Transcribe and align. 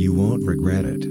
You 0.00 0.14
won't 0.14 0.46
regret 0.46 0.86
it. 0.86 1.04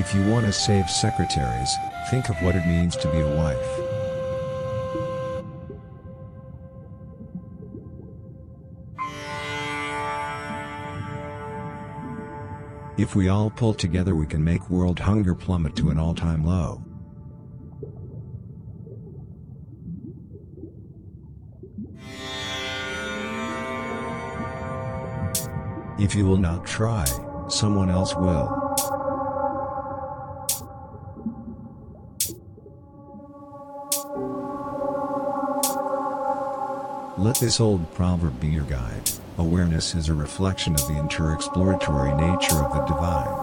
If 0.00 0.12
you 0.12 0.26
want 0.28 0.46
to 0.46 0.52
save 0.52 0.90
secretaries, 0.90 1.72
think 2.10 2.28
of 2.28 2.34
what 2.42 2.56
it 2.56 2.66
means 2.66 2.96
to 2.96 3.08
be 3.12 3.20
a 3.20 3.36
wife. 3.36 3.56
If 12.98 13.14
we 13.14 13.28
all 13.28 13.48
pull 13.48 13.74
together 13.74 14.16
we 14.16 14.26
can 14.26 14.42
make 14.42 14.68
world 14.68 14.98
hunger 14.98 15.36
plummet 15.36 15.76
to 15.76 15.90
an 15.90 16.00
all-time 16.00 16.44
low. 16.44 16.82
If 26.02 26.16
you 26.16 26.26
will 26.26 26.36
not 26.36 26.66
try, 26.66 27.04
someone 27.46 27.88
else 27.88 28.16
will. 28.16 28.48
Let 37.16 37.36
this 37.36 37.60
old 37.60 37.94
proverb 37.94 38.40
be 38.40 38.48
your 38.48 38.64
guide. 38.64 39.12
Awareness 39.38 39.94
is 39.94 40.08
a 40.08 40.14
reflection 40.14 40.74
of 40.74 40.88
the 40.88 40.98
inter-exploratory 40.98 42.16
nature 42.16 42.56
of 42.56 42.74
the 42.74 42.84
divine. 42.84 43.41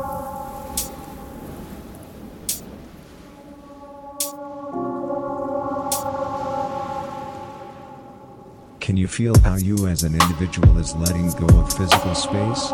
Can 8.89 8.98
you 8.98 9.07
feel 9.07 9.39
how 9.41 9.55
you 9.55 9.85
as 9.85 10.02
an 10.02 10.16
individual 10.16 10.79
is 10.79 10.95
letting 10.95 11.29
go 11.34 11.45
of 11.59 11.71
physical 11.71 12.15
space? 12.15 12.73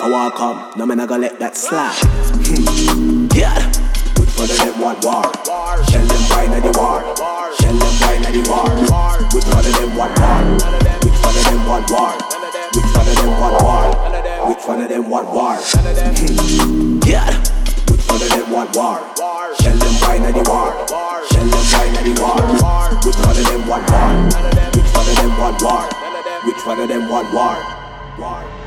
I 0.00 0.08
walk 0.08 0.36
come, 0.36 0.70
no 0.76 0.86
me 0.86 0.94
not 0.94 1.08
gonna 1.08 1.22
let 1.22 1.40
that 1.40 1.56
slide. 1.56 1.90
Hmm. 2.46 3.26
Yeah. 3.34 3.58
Which 4.14 4.30
one 4.38 4.46
of 4.46 4.54
them 4.54 4.78
want 4.78 5.02
war? 5.02 5.26
Shell 5.90 6.06
them 6.06 6.22
wine 6.30 6.54
at 6.54 6.62
the 6.62 6.70
war. 6.78 7.02
Shell 7.58 7.74
them 7.74 7.94
wine 8.06 8.22
at 8.22 8.30
the 8.30 8.46
war. 8.46 8.70
Which 9.34 9.42
one 9.50 9.58
of 9.58 9.74
them 9.74 9.90
want 9.98 10.14
war? 10.22 10.38
Which 11.02 11.18
one 11.18 11.34
of 11.34 11.42
them 11.50 11.66
want 11.66 11.90
war? 11.90 12.14
Which 12.78 12.86
one 12.94 13.10
of 13.10 13.14
them 13.18 13.42
want 13.42 13.58
war? 13.58 13.90
Which 14.46 14.62
one 14.70 14.78
of 14.78 14.88
them 14.88 15.10
want 15.10 15.28
war? 15.34 15.58
Hmm. 15.58 17.02
Yeah. 17.02 17.34
Which 17.90 18.06
one 18.06 18.22
of 18.22 18.30
them 18.30 18.46
want 18.54 18.70
war? 18.78 19.02
Shell 19.58 19.82
them 19.82 19.94
wine 19.98 20.22
at 20.22 20.34
the 20.38 20.46
war. 20.46 20.78
Shell 21.26 21.42
them 21.42 21.64
wine 21.74 21.98
at 21.98 22.06
the 22.06 22.14
war. 22.22 22.38
Which 23.02 23.18
one 23.18 23.34
of 23.34 23.42
them 23.50 23.66
want 23.66 23.82
war? 23.90 24.14
Which 24.78 24.90
one 24.94 25.10
of 25.10 25.16
them 25.18 25.32
want 25.42 25.58
war? 25.58 25.82
Which 26.46 26.62
one 26.62 26.78
of 26.78 26.86
them 26.86 27.10
want 27.10 27.34
war? 27.34 27.58
War. 28.22 28.57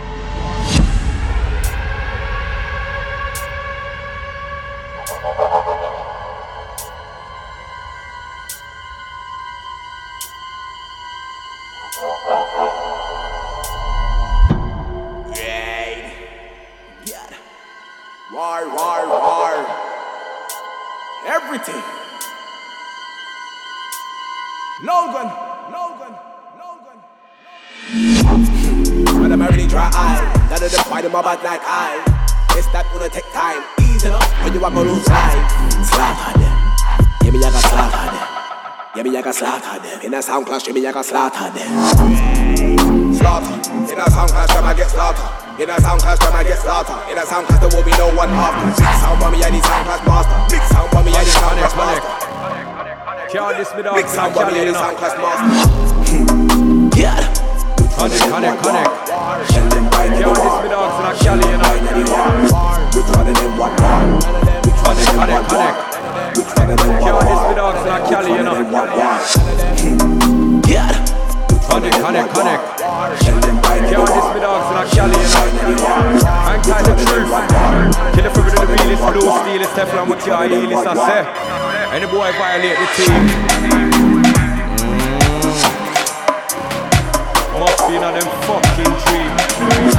Of 31.34 31.44
them 31.44 31.44
fight 31.44 31.44
them 31.44 31.44
about 31.44 31.44
like 31.44 31.62
I. 31.64 32.03
It's 32.58 32.68
that 32.75 32.86
gonna 32.92 33.09
take 33.09 33.31
time. 33.31 33.64
Easy 33.80 34.08
enough 34.08 34.28
when 34.44 34.53
you 34.53 34.64
are 34.64 34.72
gonna 34.72 34.92
lose 34.92 35.08
life. 35.08 35.52
Slaughter 35.88 36.36
them. 36.40 36.58
Yeah, 37.24 37.31
me 37.31 37.40
I 37.40 37.52
got 37.52 37.64
slaughter 37.64 38.08
them. 38.12 38.28
Yeah, 38.96 39.03
me 39.03 39.18
I 39.18 39.22
got 39.22 39.36
slaughter 39.36 39.80
them. 39.80 40.02
In 40.03 40.14
a 40.14 40.22
sound 40.22 40.46
clash, 40.46 40.68
yeah, 40.68 40.74
me 40.74 40.86
I 40.86 40.92
got 40.92 41.06
slaughter 41.06 41.47
them. 41.56 41.72
Slaughter. 43.16 43.56
In 43.88 44.00
a 44.00 44.06
sound 44.12 44.31
clash, 44.31 44.52
I 44.52 44.74
get 44.75 44.90
slaughter. 44.90 45.28
In 45.62 45.69
a 45.69 45.80
sound 45.80 46.02
clash, 46.02 46.19
them 46.19 46.36
I 46.36 46.44
get 46.44 46.59
slaughter. 46.59 46.97
In 47.12 47.18
a 47.18 47.24
sound 47.25 47.48
clash, 47.48 47.59
there 47.63 47.72
will 47.72 47.86
be 47.86 47.96
no 47.96 48.12
one 48.16 48.30
after. 48.31 48.68
Big 48.75 48.96
sound 49.00 49.18
for 49.22 49.31
me, 49.31 49.44
I 49.44 49.50
need 49.52 49.63
sound 49.63 49.86
clash 49.88 50.03
master. 50.03 50.36
Big 50.52 50.63
sound 50.68 50.90
for 50.92 51.03
me, 51.03 51.12
I 51.16 51.24
need 51.24 51.38
sound 51.40 51.56
clash 51.56 51.75
master. 51.80 52.28
Can't 53.31 53.56
this 53.56 53.72
me 53.75 53.84
dog, 53.84 53.96
Big 53.96 54.08
sound 54.12 54.36
for 54.36 54.44
me, 54.52 54.59
I 54.59 54.66
need 54.68 54.75
sound 54.75 54.98
clash 55.00 55.16
master. 55.16 55.48
Yeah. 57.00 57.24
Connect, 57.96 58.24
connect, 58.28 58.63
connect. 58.63 59.11
Shell 59.50 59.69
them 59.69 59.85
wine 59.90 60.13
Can't 60.22 60.38
this 60.38 60.56
me 60.62 60.69
dog, 60.69 60.90
so 60.94 61.02
not 61.02 61.16
Cali, 61.18 61.46
you 61.50 61.57
know. 61.57 61.72
Of 61.72 62.29
them 62.31 62.47
want 62.53 62.62
war? 62.62 62.78
Which 62.94 63.09
of 63.12 63.25
them 63.25 63.57
want 63.57 63.75
war? 65.50 65.72
Which 66.35 66.52
one 66.57 66.69
of 68.47 68.56
them 68.56 68.72
want 68.72 68.91
war? 68.94 69.31
Can't. 70.68 71.22
Hang 76.51 76.62
tight 76.62 76.84
the 76.84 76.94
truth. 77.06 77.31
Kill 78.13 78.25
it 78.25 78.31
for 78.34 78.44
the 78.44 78.66
realest, 78.68 79.03
blue 79.12 79.30
steel, 79.40 79.63
Teflon 79.75 80.06
with 80.09 80.25
your 80.28 80.44
heel, 80.47 80.72
it's 80.72 80.85
a 80.85 80.94
say. 80.96 81.24
Any 81.96 82.06
boy 82.07 82.31
violate 82.38 82.78
the 82.78 82.85
team. 82.96 83.91
In 87.92 88.00
a 88.00 88.08
them 88.08 88.24
fucking 88.48 88.88
dreams. 89.04 89.96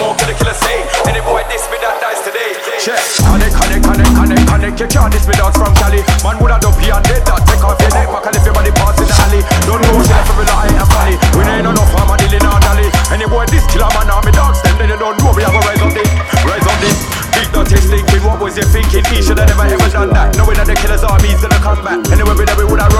More, 0.00 0.16
can 0.16 0.24
the 0.24 0.34
killer 0.40 0.56
say? 0.56 0.80
Any 1.04 1.20
boy 1.20 1.44
diss 1.52 1.68
me 1.68 1.76
that 1.84 2.00
dies 2.00 2.24
today. 2.24 2.56
Check. 2.80 2.96
Connect, 3.28 3.52
connect, 3.52 3.84
connect, 3.84 4.08
connect, 4.16 4.44
connect. 4.48 4.80
You 4.80 4.88
can't 4.88 5.12
diss 5.12 5.28
me 5.28 5.36
dogs 5.36 5.60
from 5.60 5.76
Cali. 5.76 6.00
Man 6.24 6.40
would 6.40 6.48
have 6.48 6.64
done 6.64 6.72
be 6.80 6.88
and 6.88 7.04
dead 7.04 7.28
that. 7.28 7.44
Take 7.44 7.60
off 7.60 7.76
your 7.76 7.92
neck, 7.92 8.08
back 8.08 8.24
and 8.24 8.36
if 8.40 8.44
your 8.48 8.56
body 8.56 8.72
parts 8.72 9.04
in 9.04 9.06
the 9.12 9.16
alley. 9.20 9.44
Don't 9.68 9.84
till 9.84 10.16
I 10.16 10.24
feel 10.24 10.40
like 10.40 10.48
I 10.48 10.64
ain't 10.64 10.80
a 10.80 10.86
funny. 10.88 11.14
We 11.36 11.44
ain't 11.44 11.68
enough, 11.68 11.92
I'm 11.92 12.08
a 12.08 12.16
dealing 12.16 12.48
on 12.48 12.56
dolly. 12.64 12.88
Any 13.12 13.28
boy 13.28 13.44
this 13.52 13.68
killer 13.68 13.92
man, 13.92 14.08
I'm 14.08 14.24
me 14.24 14.32
dogs. 14.32 14.64
Them 14.64 14.80
then 14.80 14.88
they 14.88 14.96
don't 14.96 15.12
know 15.20 15.36
we 15.36 15.44
have 15.44 15.52
a 15.52 15.60
rise 15.60 15.84
on 15.84 15.92
this, 15.92 16.08
rise 16.40 16.64
on 16.64 16.78
this. 16.80 16.96
Big 17.36 17.48
dirty 17.52 17.80
stinking, 17.80 18.24
what 18.24 18.40
was 18.40 18.56
you 18.56 18.64
thinking? 18.68 19.04
He 19.12 19.20
should 19.24 19.40
have 19.40 19.48
never 19.48 19.64
ever 19.64 19.88
done 19.92 20.12
that. 20.12 20.36
Knowing 20.36 20.56
that 20.56 20.68
the 20.68 20.76
killer's 20.76 21.04
army's 21.04 21.40
gonna 21.40 21.60
come 21.64 21.80
back. 21.84 22.00
Anyway, 22.12 22.32
we 22.36 22.44
never 22.44 22.64
would 22.68 22.80
have 22.80 22.91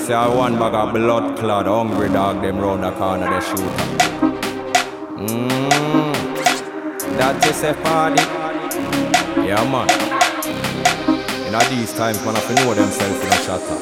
say 0.00 0.14
I 0.14 0.26
one 0.28 0.58
bag 0.58 0.74
of 0.74 0.94
blood 0.94 1.38
clot 1.38 1.66
hungry 1.66 2.08
dog 2.08 2.40
them 2.42 2.58
round 2.58 2.82
the 2.82 2.90
corner 2.92 3.28
they 3.28 3.40
shoot. 3.40 3.74
Mmm, 5.20 6.12
that 7.18 7.44
is 7.44 7.62
a 7.64 7.74
party. 7.84 8.22
Yeah 9.46 9.62
man. 9.70 9.88
In 11.46 11.54
these 11.70 11.92
times 11.92 12.24
man 12.24 12.34
have 12.34 12.46
to 12.48 12.54
know 12.54 12.74
themselves 12.74 13.20
in 13.20 13.28
a 13.28 13.38
shot 13.44 13.62
up. 13.62 13.80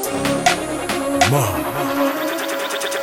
Man. 1.30 1.78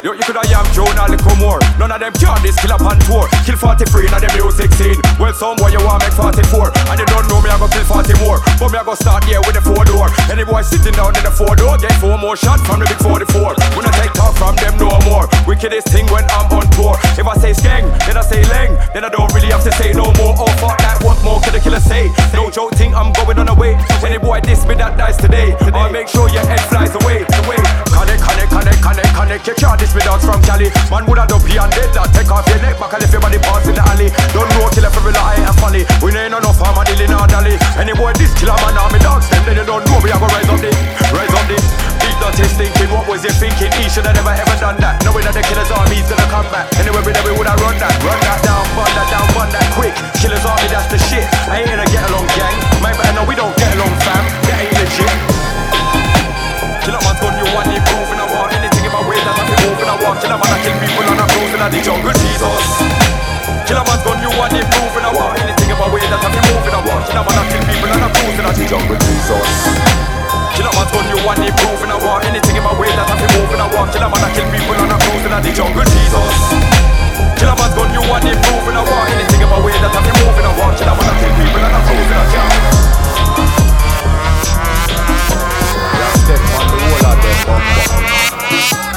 Yo, 0.06 0.13
you 0.13 0.21
coulda 0.21 0.45
yam 0.53 0.62
Joan 0.69 0.94
a 1.01 1.09
little 1.09 1.35
more. 1.41 1.57
None 1.81 1.89
of 1.89 1.97
them 1.97 2.13
can 2.13 2.38
this 2.45 2.53
kill 2.62 2.77
up 2.77 2.85
on 2.85 3.00
tour. 3.09 3.25
Kill 3.41 3.57
43 3.57 4.06
in 4.06 4.13
the 4.13 4.29
music 4.38 4.69
scene. 4.77 5.01
Well, 5.17 5.33
some 5.33 5.57
boy 5.57 5.73
you 5.73 5.81
want 5.81 6.06
make 6.06 6.13
44, 6.13 6.69
and 6.94 7.00
you 7.01 7.09
don't 7.09 7.25
know 7.25 7.41
me 7.41 7.50
I 7.50 7.57
go 7.57 7.65
kill 7.65 7.81
40 7.81 8.13
more. 8.21 8.38
But 8.60 8.72
me 8.72 8.80
I 8.80 8.84
go 8.84 8.96
start 8.96 9.24
here 9.25 9.42
with 9.44 9.56
the 9.56 9.62
four 9.62 9.84
door. 9.84 10.07
Any 10.31 10.44
boy 10.48 10.62
sitting 10.62 10.96
down 10.96 11.16
in 11.16 11.24
the 11.24 11.31
four 11.31 11.56
door 11.56 11.78
get 11.78 11.92
four 12.00 12.18
more 12.18 12.38
shots 12.38 12.63
from 12.63 12.80
the 12.80 12.88
big 12.88 12.98
44. 13.04 13.56
We 13.75 13.84
not 13.84 13.94
take 14.00 14.13
talk 14.13 14.36
from 14.40 14.56
them 14.56 14.80
no 14.80 14.96
more. 15.04 15.28
Wickedest 15.46 15.92
thing 15.92 16.07
when 16.07 16.24
I'm 16.31 16.48
on 16.56 16.68
tour. 16.72 16.96
If 17.19 17.28
I 17.28 17.36
say 17.36 17.52
skeng, 17.52 17.84
then 18.07 18.16
I 18.16 18.24
say 18.24 18.42
leng, 18.48 18.80
then 18.94 19.04
I 19.04 19.10
don't 19.10 19.31
really 19.34 19.52
have 19.52 19.63
to 19.63 19.72
say 19.75 19.92
no 19.92 20.07
more. 20.16 20.36
Oh 20.40 20.48
fuck 20.63 20.80
that, 20.80 21.04
what 21.04 21.19
more 21.24 21.42
could 21.42 21.54
the 21.54 21.60
killer 21.60 21.84
say? 21.84 22.12
No 22.34 22.50
joke 22.50 22.74
thing, 22.75 22.96
I'm 22.96 23.12
going 23.12 23.38
on 23.40 23.48
the 23.48 23.56
way. 23.56 23.75
Any 24.04 24.18
boy 24.18 24.40
diss 24.40 24.66
me 24.66 24.75
that 24.75 24.98
dies 24.98 25.18
today. 25.18 25.56
I'll 25.74 25.92
make 25.92 26.08
sure 26.08 26.30
your 26.30 26.46
head 26.46 26.62
flies 26.72 26.96
away. 26.96 27.28
away. 27.44 27.85
Connect, 27.95 28.19
connect, 28.19 28.51
connect, 28.51 28.81
connect, 28.83 29.12
connect. 29.15 29.47
You 29.47 29.56
can't 29.56 29.80
diss 29.80 29.95
dogs 30.03 30.27
from 30.27 30.44
Cali. 30.44 30.68
Man 30.92 31.07
would 31.07 31.18
have 31.18 31.31
done 31.31 31.39
and 31.39 31.71
dead 31.71 31.89
that. 31.95 32.12
Take 32.12 32.27
off 32.27 32.44
your 32.51 32.59
neck 32.59 32.75
back 32.75 32.92
and 32.92 33.03
if 33.03 33.12
your 33.12 33.24
body 33.24 33.39
parts 33.39 33.65
in 33.71 33.75
the 33.75 33.83
alley. 33.88 34.12
Don't 34.36 34.51
know 34.51 34.68
till 34.69 34.83
if 34.83 34.95
rely 35.00 35.39
and 35.39 35.56
folly. 35.57 35.88
We 36.03 36.12
ain't 36.12 36.36
enough 36.36 36.59
harm 36.59 36.75
and 36.75 36.88
dealing 36.92 37.15
or 37.15 37.25
dolly. 37.31 37.56
Any 37.80 37.95
boy 37.95 38.12
this 38.19 38.36
killer 38.36 38.57
man 38.59 38.75
army 38.75 39.00
dogs, 39.00 39.31
them 39.31 39.42
then 39.47 39.56
you 39.56 39.65
don't 39.65 39.83
know 39.88 39.97
we 40.03 40.12
are 40.12 40.19
gonna 40.19 40.36
rise 40.36 40.50
up 40.51 40.59
this, 40.59 40.75
rise 41.15 41.31
up 41.31 41.45
this. 41.47 41.63
Big 42.03 42.15
dirty 42.19 42.45
thinking, 42.59 42.92
what 42.92 43.07
was 43.07 43.24
you 43.24 43.31
thinking? 43.31 43.71
He 43.80 43.88
should 43.88 44.03
have 44.03 44.18
never 44.19 44.36
ever 44.36 44.56
done 44.59 44.77
that. 44.83 45.00
Knowing 45.07 45.24
that 45.24 45.33
the 45.33 45.44
killer's 45.48 45.71
army's 45.71 46.06
gonna 46.12 46.27
come 46.27 46.48
back. 46.51 46.68
Anyway, 46.75 47.01
we 47.01 47.12
never 47.15 47.31
would 47.31 47.48
have 47.48 47.59
run 47.63 47.80
that, 47.80 47.95
run 48.03 48.19
that 48.27 48.39
down, 48.44 48.63
burn 48.75 48.91
that 49.00 49.07
down, 49.07 49.25
burn 49.31 49.50
that 49.56 49.68
quick. 49.80 49.95
Killer's 50.19 50.44
army, 50.44 50.68
that's 50.68 50.91
the 50.91 51.00
shit. 51.00 51.25
I 51.48 51.63
ain't 51.63 51.71
gonna 51.71 51.88
get 51.88 52.03
along, 52.12 52.27
gang. 52.36 52.56
Man, 52.83 52.94
better 53.00 53.13
know 53.15 53.25
we 53.25 53.36
don't 53.39 53.56
get 53.56 53.71
along, 53.80 53.94
fam. 54.03 54.24
That 54.51 54.59
ain't 54.59 54.75
legit. 54.75 55.45
Killer 56.86 57.01
man's 57.01 57.14
gun, 57.14 57.14
want 57.56 57.72
improving, 57.72 58.19
I 58.19 58.28
want 58.28 58.52
anything 58.52 58.84
in 58.84 58.92
my 58.92 59.00
way 59.07 59.16
that 59.16 59.31
I 59.31 59.44
feel 59.48 59.60
moving, 59.63 59.88
I 59.88 59.96
want. 60.04 60.19
Killer 60.19 60.36
man, 60.36 60.52
I 60.52 60.60
kill 60.60 60.75
people 60.75 61.07
and 61.07 61.24
I 61.24 61.25
cruise 61.31 61.54
in 61.56 61.63
the 61.63 61.80
jungle, 61.80 62.16
Jesus. 62.19 62.68
Killer 63.63 63.86
man's 63.88 64.04
gun, 64.04 64.19
you 64.19 64.31
want 64.36 64.52
improving, 64.52 65.06
I 65.07 65.12
want 65.16 65.40
anything 65.40 65.72
in 65.72 65.78
my 65.80 65.88
way 65.88 66.04
that 66.04 66.19
I 66.19 66.28
feel 66.36 66.46
moving, 66.52 66.75
I 66.75 66.81
want. 66.84 67.04
Killer 67.07 67.24
man, 67.24 67.40
I 67.40 67.44
kill 67.48 67.63
people 67.63 67.90
and 67.96 68.04
I 68.04 68.10
cruise 68.12 68.36
in 68.36 68.44
the 68.44 68.63
jungle, 68.68 69.00
Jesus. 69.07 69.52
Killer 70.52 70.74
man's 70.75 70.92
gun, 70.92 71.07
you 71.07 71.19
want 71.24 71.40
improving, 71.40 71.92
I 71.96 71.98
want 72.04 72.28
anything 72.28 72.56
in 72.60 72.63
my 72.68 72.75
way 72.75 72.92
that 72.92 73.07
I 73.07 73.16
feel 73.24 73.31
moving, 73.40 73.62
I 73.63 73.68
want. 73.72 73.90
Killer 73.96 74.10
man, 74.12 74.19
I 74.19 74.30
kill 74.36 74.48
people 74.51 74.75
and 74.75 74.92
I 74.92 74.98
cruise 75.00 75.24
in 75.24 75.31
the 75.31 75.51
jungle, 75.56 75.88
Jesus. 75.96 76.36
Killer 77.40 77.56
man's 77.56 77.72
gun, 77.72 77.90
you 77.96 78.04
want 78.04 78.28
improving, 78.28 78.75
I 78.75 78.84
want 78.84 79.08
anything 79.16 79.40
in 79.40 79.48
my 79.48 79.60
way 79.63 79.75
that 79.80 79.96
I 79.96 80.00
feel 80.04 80.18
moving, 80.28 80.44
I 80.44 80.51
want. 80.60 80.75
Killer 80.75 80.92
man, 80.92 81.08
I 81.08 81.13
kill 81.24 81.34
people 81.40 81.63
and 81.63 81.72
I 81.72 81.80
cruise 81.88 82.12
in 82.12 82.18
the 82.19 82.25
jungle. 82.36 83.05
Wall 86.92 87.06
of 87.06 87.22
them 87.22 87.46
bumper. 87.46 88.94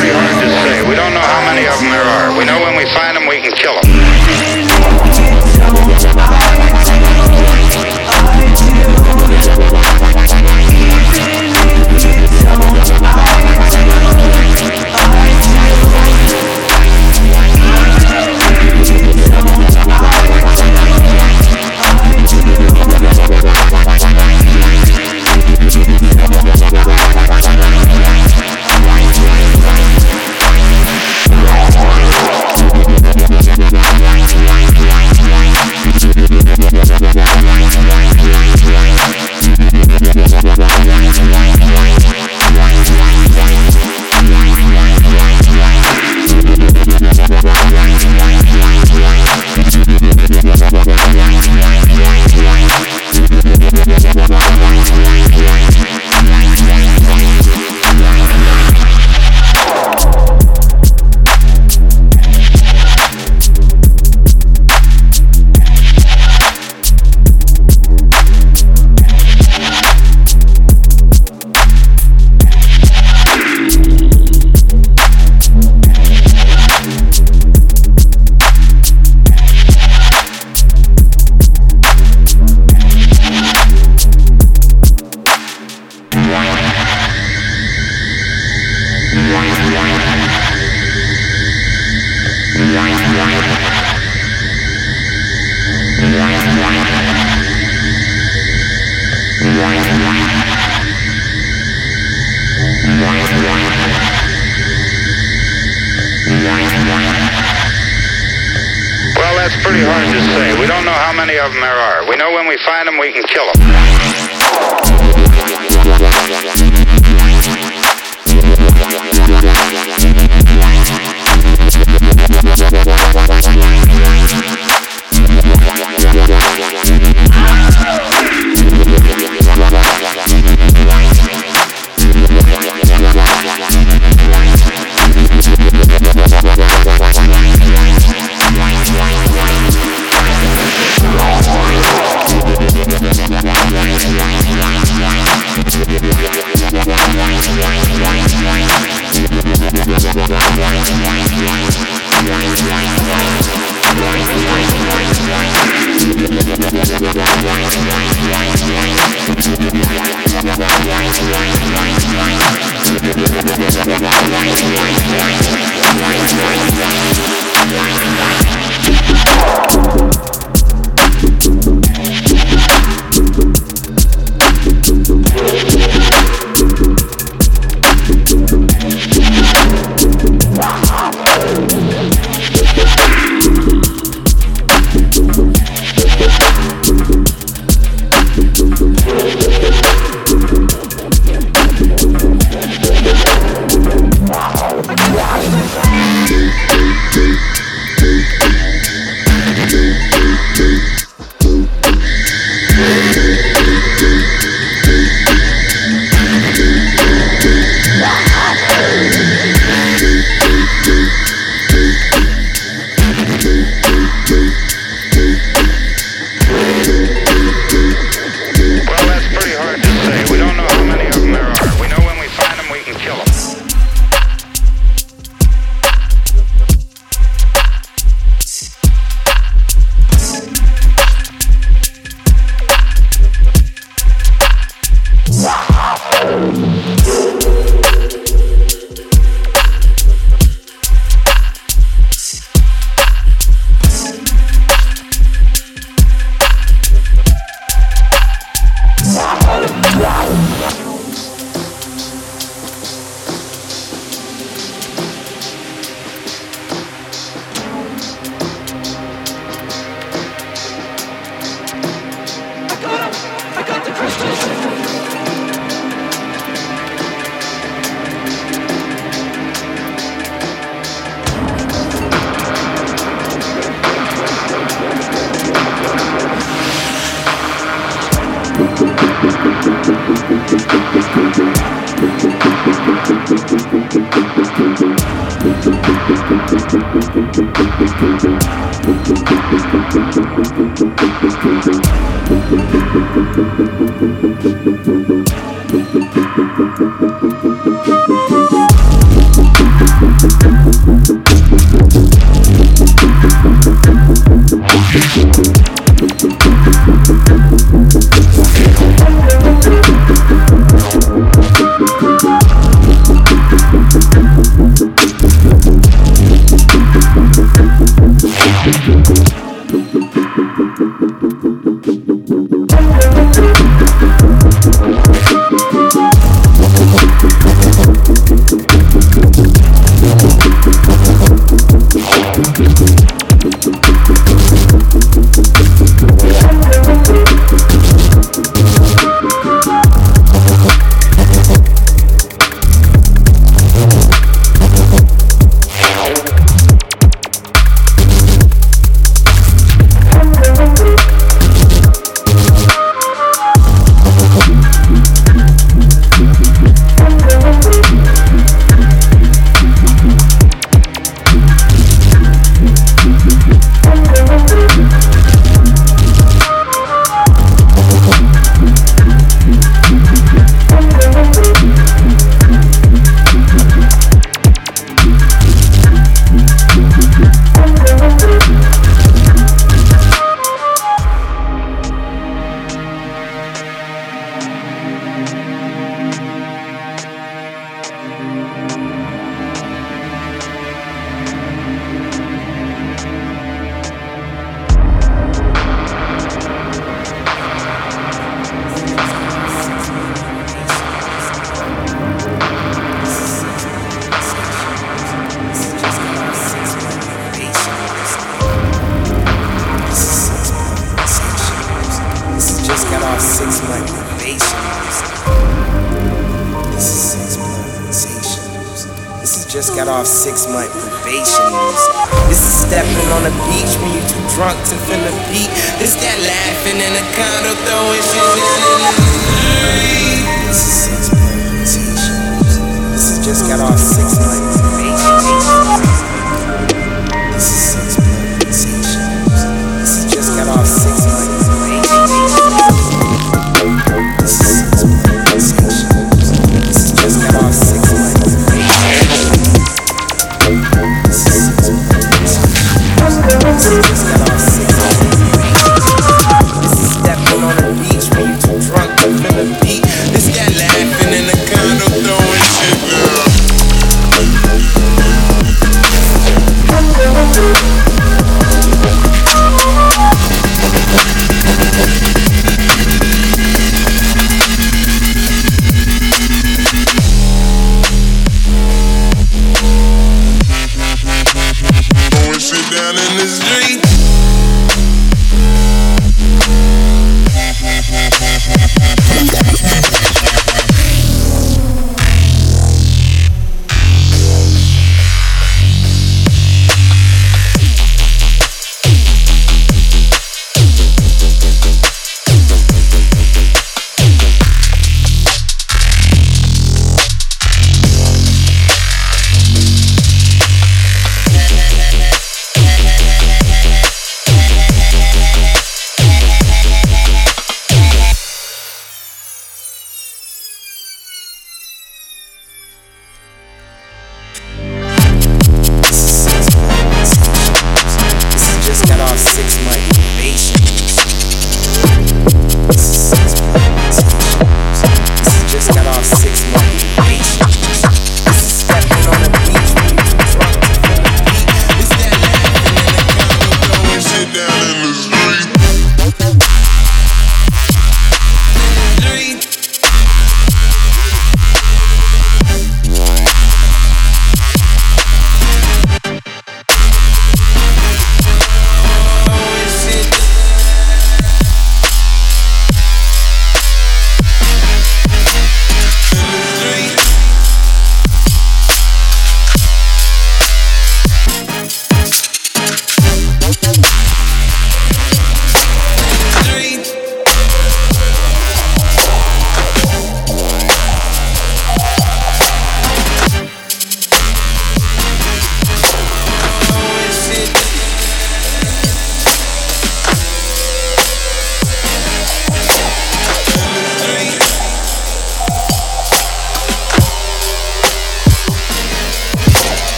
very 0.00 0.14
hard 0.14 0.42
to 0.42 0.48
say. 0.62 0.88
We 0.88 0.94
don't 0.94 1.14
know 1.14 1.20
how 1.20 1.42
many 1.42 1.66
of 1.66 1.74
them 1.80 1.90
there 1.90 2.06
are. 2.06 2.30
We 2.38 2.44
know 2.44 2.58
when 2.62 2.76
we 2.76 2.86
find 2.94 3.16
them, 3.16 3.26
we 3.26 3.40
can 3.40 3.52
kill 3.52 3.74
them. 3.80 3.87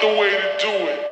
the 0.00 0.08
way 0.08 0.30
to 0.30 0.56
do 0.60 0.70
it. 0.88 1.07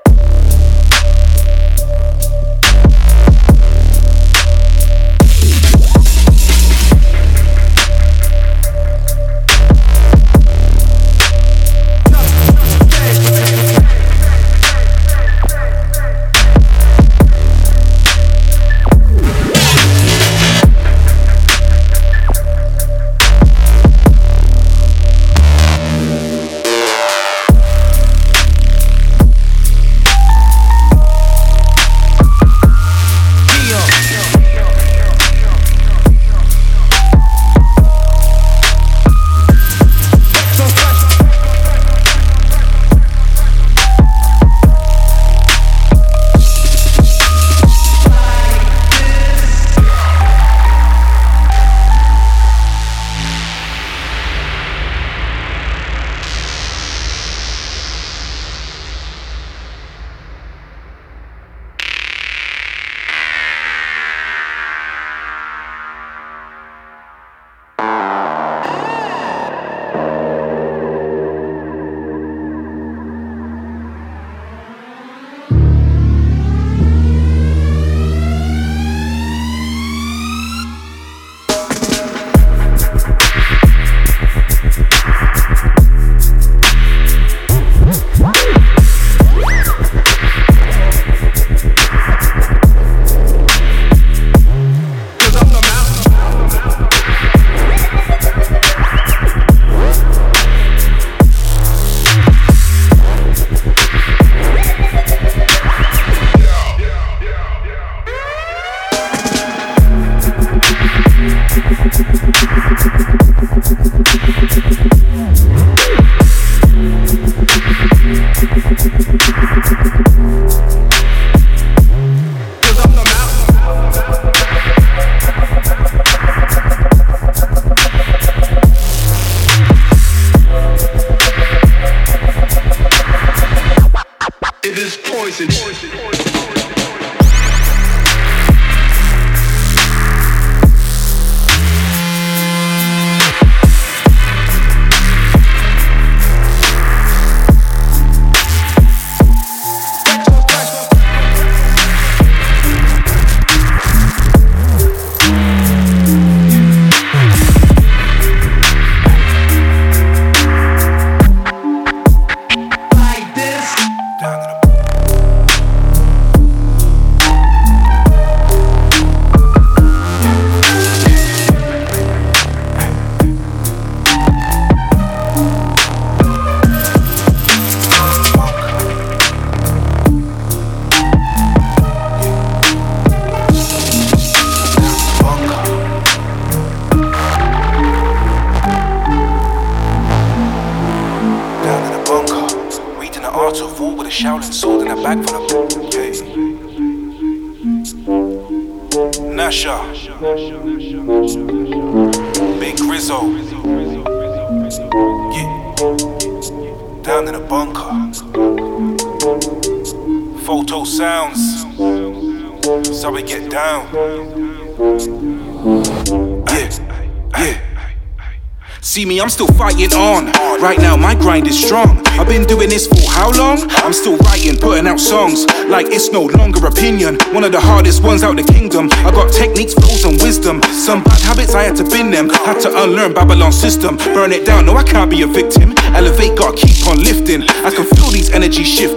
Ones 228.17 228.25
out 228.25 228.37
the 228.37 228.53
kingdom. 228.53 228.89
I 229.05 229.11
got 229.11 229.33
techniques, 229.33 229.75
flows, 229.75 230.05
and 230.05 230.21
wisdom. 230.23 230.63
Some 230.73 231.05
bad 231.05 231.21
habits, 231.21 231.55
I 231.55 231.65
had 231.65 231.77
to 231.77 231.85
bin 231.85 232.11
them. 232.11 232.31
Had 232.31 232.61
to 232.61 232.71
unlearn 232.83 233.13
Babylon's 233.13 233.61
system. 233.61 233.97
Burn 234.17 234.33
it 234.33 234.47
down, 234.47 234.67
no, 234.67 234.77
I 234.77 234.85
can't 234.85 235.11
be 235.11 235.23
a 235.23 235.27
victim. 235.27 235.75
Elevate, 235.93 236.37
gotta 236.37 236.57
keep 236.57 236.87
on 236.87 237.03
lifting. 237.03 237.43
I 237.43 237.71
can 237.71 237.85
feel 237.85 238.11
these 238.11 238.31
energies 238.31 238.67
next 238.81 238.96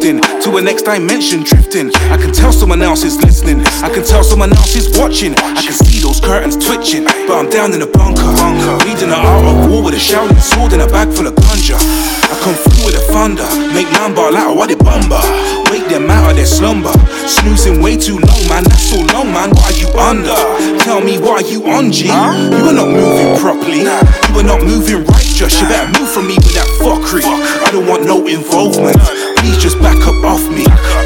dimension 0.89 1.43
drifting. 1.43 1.93
I 2.09 2.17
can 2.17 2.33
tell 2.33 2.51
someone 2.51 2.81
else 2.81 3.03
is 3.03 3.21
listening. 3.21 3.61
I 3.85 3.89
can 3.93 4.03
tell 4.03 4.23
someone 4.23 4.49
else 4.49 4.75
is 4.75 4.89
watching. 4.97 5.35
I 5.37 5.61
can 5.61 5.73
see 5.73 5.99
those 6.01 6.19
curtains 6.19 6.57
twitching. 6.57 7.05
But 7.27 7.37
I'm 7.37 7.49
down 7.49 7.73
in 7.73 7.79
the 7.79 7.85
bunker. 7.85 8.25
bunker. 8.41 8.73
Reading 8.85 9.09
the 9.09 9.19
art 9.19 9.45
of 9.45 9.69
war 9.69 9.83
with 9.83 9.93
a 9.93 9.99
shouting 9.99 10.39
sword 10.39 10.73
and 10.73 10.81
a 10.81 10.87
bag 10.87 11.13
full 11.13 11.27
of 11.27 11.35
ganja. 11.35 11.77
I 11.77 12.33
come 12.41 12.57
through 12.57 12.89
with 12.89 12.97
a 12.97 13.03
thunder, 13.13 13.45
make 13.73 13.89
man 13.93 14.15
ball 14.15 14.35
out, 14.35 14.55
what 14.55 14.71
it 14.71 14.79
bumba. 14.79 15.21
Wake 15.69 15.85
them 15.89 16.09
out 16.09 16.31
of 16.31 16.37
their 16.37 16.45
slumber. 16.45 16.93
Snoozing 17.29 17.81
way 17.81 17.97
too 17.97 18.17
long, 18.17 18.41
man, 18.49 18.63
that's 18.65 18.89
so 18.89 18.97
long, 19.13 19.29
man. 19.29 19.49
What 19.53 19.69
are 19.69 19.77
you 19.77 19.89
under? 19.93 20.37
Tell 20.81 21.01
me, 21.01 21.21
are 21.21 21.41
you 21.41 21.65
on, 21.69 21.91
G? 21.91 22.09
You 22.09 22.65
are 22.65 22.73
not 22.73 22.89
moving 22.89 23.37
properly. 23.37 23.85
You 23.85 24.39
are 24.41 24.47
not 24.47 24.65
moving 24.65 25.05
right, 25.05 25.29
just. 25.37 25.61
You 25.61 25.67
better 25.67 25.89
move 25.99 26.09
from 26.09 26.25
me 26.25 26.35
with 26.41 26.55
that 26.57 26.69
fuckery. 26.81 27.25
I 27.25 27.69
don't 27.71 27.85
want 27.85 28.05
no 28.05 28.25
involvement. 28.25 28.97
Please 29.39 29.57
just 29.57 29.79
back 29.79 29.95
up 30.07 30.19
off 30.23 30.43
me. 30.51 30.65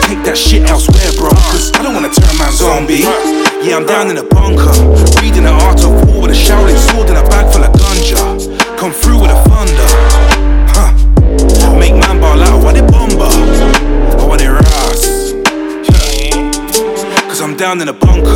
Take 0.10 0.24
that 0.26 0.38
shit 0.38 0.70
elsewhere, 0.70 1.12
bro. 1.18 1.30
Cause 1.54 1.72
I 1.76 1.84
don't 1.84 1.94
wanna 1.94 2.10
turn 2.10 2.36
my 2.38 2.50
zombie. 2.50 3.06
Yeah, 3.62 3.78
I'm 3.78 3.86
down 3.86 4.10
in 4.10 4.18
a 4.18 4.24
bunker. 4.24 4.74
Reading 5.22 5.44
the 5.44 5.54
art 5.54 5.84
of 5.86 5.94
war 6.08 6.24
with 6.24 6.32
a 6.32 6.36
shouting 6.36 6.78
sword 6.90 7.10
and 7.10 7.18
a 7.18 7.26
bag 7.30 7.54
full 7.54 7.64
of 7.64 7.72
ganja. 7.78 8.18
Come 8.78 8.92
through 8.92 9.22
with 9.22 9.32
a 9.32 9.40
thunder. 9.46 9.90
Huh. 10.74 11.78
Make 11.78 11.94
man 11.94 12.20
ball 12.20 12.42
out, 12.42 12.64
what 12.64 12.76
it 12.76 12.90
bomber? 12.90 13.30
Or 14.26 14.36
it 14.42 14.50
ras? 14.50 15.34
Cause 17.30 17.42
I'm 17.42 17.56
down 17.56 17.82
in 17.82 17.90
a 17.90 17.94
bunker. 17.94 18.33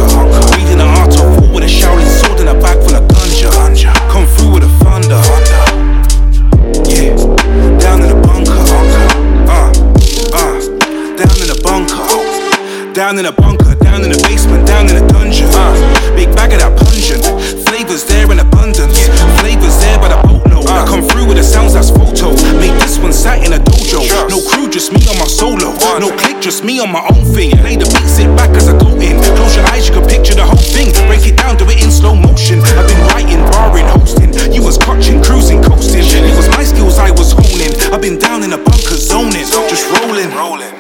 Sat 23.28 23.44
in 23.46 23.52
a 23.52 23.60
dojo. 23.60 24.00
No 24.32 24.40
crew, 24.50 24.70
just 24.70 24.94
me 24.94 25.04
on 25.12 25.20
my 25.20 25.28
solo. 25.28 25.76
No 26.00 26.10
click, 26.16 26.40
just 26.40 26.64
me 26.64 26.80
on 26.80 26.92
my 26.92 27.04
own 27.12 27.24
thing. 27.36 27.52
Play 27.60 27.76
the 27.76 27.88
beat, 27.92 28.08
sit 28.08 28.30
back 28.40 28.52
as 28.56 28.70
I 28.72 28.74
go 28.80 28.90
in. 28.96 29.20
Close 29.36 29.56
your 29.58 29.68
eyes, 29.68 29.88
you 29.88 29.94
can 29.96 30.08
picture 30.08 30.36
the 30.36 30.46
whole 30.46 30.68
thing. 30.76 30.88
Break 31.08 31.28
it 31.28 31.36
down, 31.36 31.58
do 31.58 31.66
it 31.68 31.84
in 31.84 31.92
slow 31.92 32.16
motion. 32.16 32.60
I've 32.80 32.88
been 32.88 33.04
writing, 33.12 33.44
barring, 33.52 33.88
hosting. 33.96 34.32
You 34.56 34.64
was 34.64 34.78
clutching, 34.78 35.22
cruising, 35.22 35.62
coasting. 35.62 36.08
It 36.08 36.36
was 36.40 36.48
my 36.56 36.64
skills 36.64 36.98
I 36.98 37.12
was 37.12 37.32
honing. 37.36 37.74
I've 37.92 38.02
been 38.02 38.18
down 38.18 38.44
in 38.44 38.52
the 38.52 38.62
bunker 38.68 38.96
zoning, 38.96 39.48
just 39.72 39.86
rolling. 39.96 40.32
Rolling. 40.32 40.76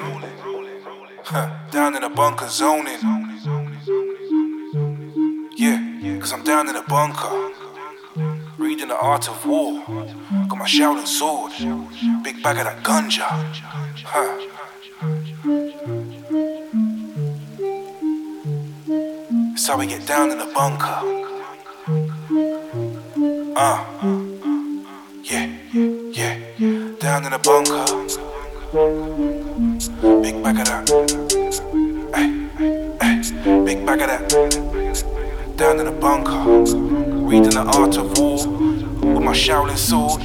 Down 1.71 1.95
in 1.95 2.01
the 2.01 2.09
bunker 2.09 2.47
zoning. 2.47 2.99
Yeah, 5.57 6.19
cause 6.21 6.31
I'm 6.31 6.43
down 6.43 6.69
in 6.69 6.75
the 6.75 6.85
bunker. 6.87 7.33
Reading 8.57 8.87
the 8.87 8.97
art 8.97 9.27
of 9.29 9.45
war. 9.45 9.83
My 10.67 10.71
shouting 10.71 11.05
sword. 11.05 11.53
Big 12.25 12.43
bag 12.43 12.57
of 12.57 12.65
that 12.65 12.83
ganja. 12.83 13.23
Huh. 14.03 14.27
That's 19.51 19.65
how 19.65 19.77
we 19.77 19.87
get 19.87 20.05
down 20.05 20.29
in 20.29 20.39
the 20.39 20.51
bunker. 20.53 20.99
Uh. 23.55 23.85
Yeah, 25.23 25.47
yeah. 26.11 26.37
Down 26.99 27.23
in 27.23 27.31
the 27.31 27.39
bunker. 27.39 27.85
Big 30.21 30.43
bag 30.43 30.59
of 30.59 30.65
that. 30.67 30.85
Big 33.63 33.85
bag 33.85 34.01
of 34.01 34.07
that. 34.09 34.29
Down 35.55 35.79
in 35.79 35.85
the 35.85 35.93
bunker. 35.93 36.43
Reading 37.25 37.51
the 37.51 37.63
art 37.73 37.95
of 37.95 38.17
war. 38.17 38.76
With 39.13 39.23
my 39.23 39.33
shouting 39.33 39.77
sword. 39.77 40.21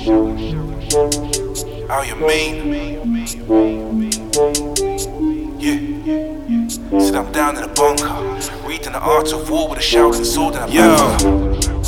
How 1.89 2.03
you 2.03 2.17
mean? 2.17 2.73
Yeah. 5.59 6.69
Said 6.99 7.17
I'm 7.17 7.33
down 7.33 7.57
in 7.57 7.63
the 7.63 7.73
bunker. 7.75 8.67
Reading 8.67 8.93
the 8.93 9.01
art 9.01 9.33
of 9.33 9.49
war 9.51 9.69
with 9.69 9.79
a 9.79 9.83
shouting 9.83 10.25
sword 10.25 10.57
and 10.57 10.71
a 10.71 10.75
yeah. 10.75 11.82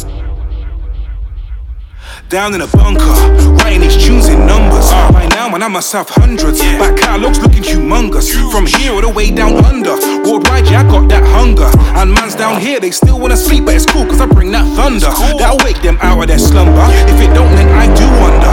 Down 2.35 2.53
in 2.53 2.63
a 2.63 2.67
bunker, 2.67 3.15
writing 3.63 3.83
these 3.83 3.95
tunes 3.95 4.27
in 4.27 4.45
numbers. 4.45 4.91
By 5.15 5.25
now, 5.31 5.49
man, 5.49 5.63
I 5.63 5.69
must 5.69 5.93
have 5.93 6.09
hundreds. 6.09 6.59
Back 6.83 6.99
catalogs 6.99 7.39
looking 7.39 7.63
humongous. 7.63 8.35
From 8.51 8.67
here 8.67 8.91
all 8.91 9.03
the 9.03 9.09
way 9.09 9.31
down 9.31 9.65
under. 9.65 9.95
Worldwide, 10.27 10.67
yeah, 10.67 10.83
I 10.83 10.91
got 10.91 11.09
that 11.11 11.23
hunger. 11.31 11.71
And 11.95 12.13
man's 12.13 12.35
down 12.35 12.61
here, 12.61 12.81
they 12.81 12.91
still 12.91 13.21
wanna 13.21 13.37
sleep, 13.37 13.67
but 13.67 13.77
it's 13.77 13.87
cool, 13.87 14.05
cause 14.05 14.21
I 14.21 14.27
bring 14.27 14.51
that 14.51 14.67
thunder. 14.75 15.15
That'll 15.39 15.63
wake 15.63 15.81
them 15.81 15.97
out 16.03 16.19
of 16.23 16.27
their 16.27 16.41
slumber. 16.41 16.83
If 17.07 17.23
it 17.23 17.33
don't, 17.39 17.55
then 17.55 17.71
I 17.71 17.87
do 17.95 18.07
wonder. 18.19 18.51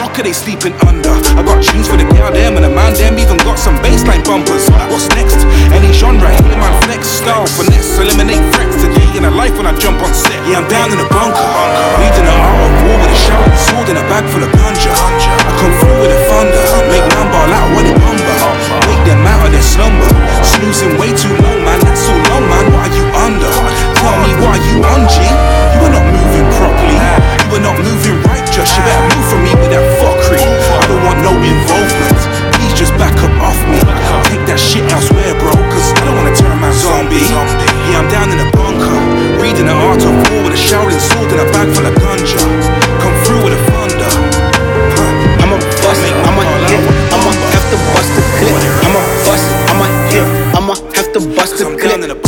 What 0.00 0.16
are 0.16 0.24
they 0.24 0.32
sleeping 0.32 0.72
under? 0.88 1.12
I 1.36 1.44
got 1.44 1.62
tunes 1.62 1.86
for 1.86 2.00
the 2.00 2.08
girl, 2.10 2.32
them, 2.32 2.56
and 2.56 2.64
the 2.64 2.72
man, 2.72 2.90
them, 2.98 3.20
even 3.20 3.36
got 3.44 3.54
some 3.54 3.76
bassline 3.84 4.24
bumpers. 4.24 4.66
What's 4.90 5.06
next? 5.14 5.44
Any 5.70 5.92
genre, 5.92 6.26
hear 6.26 6.58
man 6.58 6.74
flex, 6.82 7.06
style, 7.06 7.46
finesse, 7.46 8.02
eliminate 8.02 8.42
threats 8.50 8.82
today 8.82 9.06
in 9.14 9.22
a 9.22 9.30
life 9.30 9.54
when 9.54 9.70
I 9.70 9.78
jump 9.78 10.02
on 10.02 10.10
set. 10.10 10.34
Yeah, 10.50 10.58
I'm 10.58 10.66
down 10.66 10.90
in 10.90 10.98
the 10.98 11.06
bunker, 11.06 11.46
reading 12.02 12.26
the 12.26 12.34
art 12.34 12.58
of 12.66 12.72
war 12.82 12.98
with 12.98 13.14
a 13.14 13.17
Sword 13.68 13.88
in 13.88 13.96
a 13.96 14.04
bag 14.08 14.24
full 14.30 14.42
of 14.42 14.50
ganja. 14.52 14.92
I 14.92 15.52
come 15.60 15.74
through 15.80 15.98
with 16.00 16.10
the 16.12 16.20
thunder. 16.28 16.64
Make 16.92 17.06
man 17.14 17.28
ball 17.32 17.50
out 17.50 17.68
what 17.74 17.84
it 17.84 17.96
bumper. 17.98 18.38
Wake 18.88 19.04
them 19.04 19.26
out 19.26 19.46
of 19.46 19.52
their 19.52 19.64
slumber. 19.64 20.08
Snoozing 20.42 20.96
way 20.98 21.12
too 21.12 21.32
long, 21.44 21.60
man. 21.64 21.80
That's 21.84 22.02
so 22.02 22.14
long, 22.30 22.44
man. 22.48 22.64
What 22.72 22.88
are 22.88 22.94
you 22.94 23.04
under? 23.24 23.52
Tell 23.98 24.16
me, 24.24 24.32
what 24.40 24.56
are 24.56 24.64
you 24.64 24.76
on, 24.82 25.02
G? 25.10 25.16
You 25.74 25.80
are 25.84 25.92
not 25.92 26.06
moving 26.08 26.46
properly. 26.56 26.96
You 26.96 27.56
are 27.56 27.64
not 27.64 27.76
moving 27.80 28.16
right, 28.28 28.46
Josh. 28.48 28.72
You 28.76 28.82
better 28.86 29.06
move 29.12 29.26
from 29.28 29.40
me 29.44 29.52
with 29.58 29.70
that 29.74 29.84
fuckery. 30.00 30.44
I 30.46 30.84
don't 30.88 31.02
want 31.04 31.18
no 31.20 31.32
involvement. 31.34 32.20
Please 32.56 32.74
just 32.74 32.94
back 32.96 33.14
up 33.20 33.34
off 33.42 33.58
me. 33.68 33.80
Take 34.30 34.44
that 34.46 34.60
shit 34.60 34.84
elsewhere, 34.92 35.34
bro. 35.40 35.52
Cause 35.52 35.92
I 35.96 36.00
don't 36.06 36.16
wanna 36.16 36.36
turn 36.36 36.56
my 36.60 36.72
zombie. 36.72 37.24
Yeah, 37.90 38.00
I'm 38.00 38.08
down 38.08 38.30
in 38.30 38.38
a 38.40 38.48
bunker. 38.54 38.96
Reading 39.42 39.66
the 39.66 39.76
art 39.76 40.02
of 40.04 40.14
war 40.28 40.44
with 40.44 40.54
a 40.54 40.60
shouting 40.60 40.98
sword 40.98 41.32
in 41.32 41.38
a 41.38 41.48
bag 41.52 41.68
full 41.74 41.86
of 41.86 41.94
ganja. 41.98 42.77
I'ma 46.26 46.42
hit, 46.68 46.82
I'ma 47.14 47.30
have 47.52 47.66
to 47.70 47.76
bust 47.94 48.12
a 48.18 48.22
clip. 48.38 48.54
I'ma 48.86 49.00
bust, 49.26 49.46
I'ma 49.70 49.86
hit, 50.10 50.26
I'ma 50.56 50.74
have 50.94 51.12
to 51.12 51.20
bust 51.36 51.60
a 51.60 51.64
clip. 51.76 52.27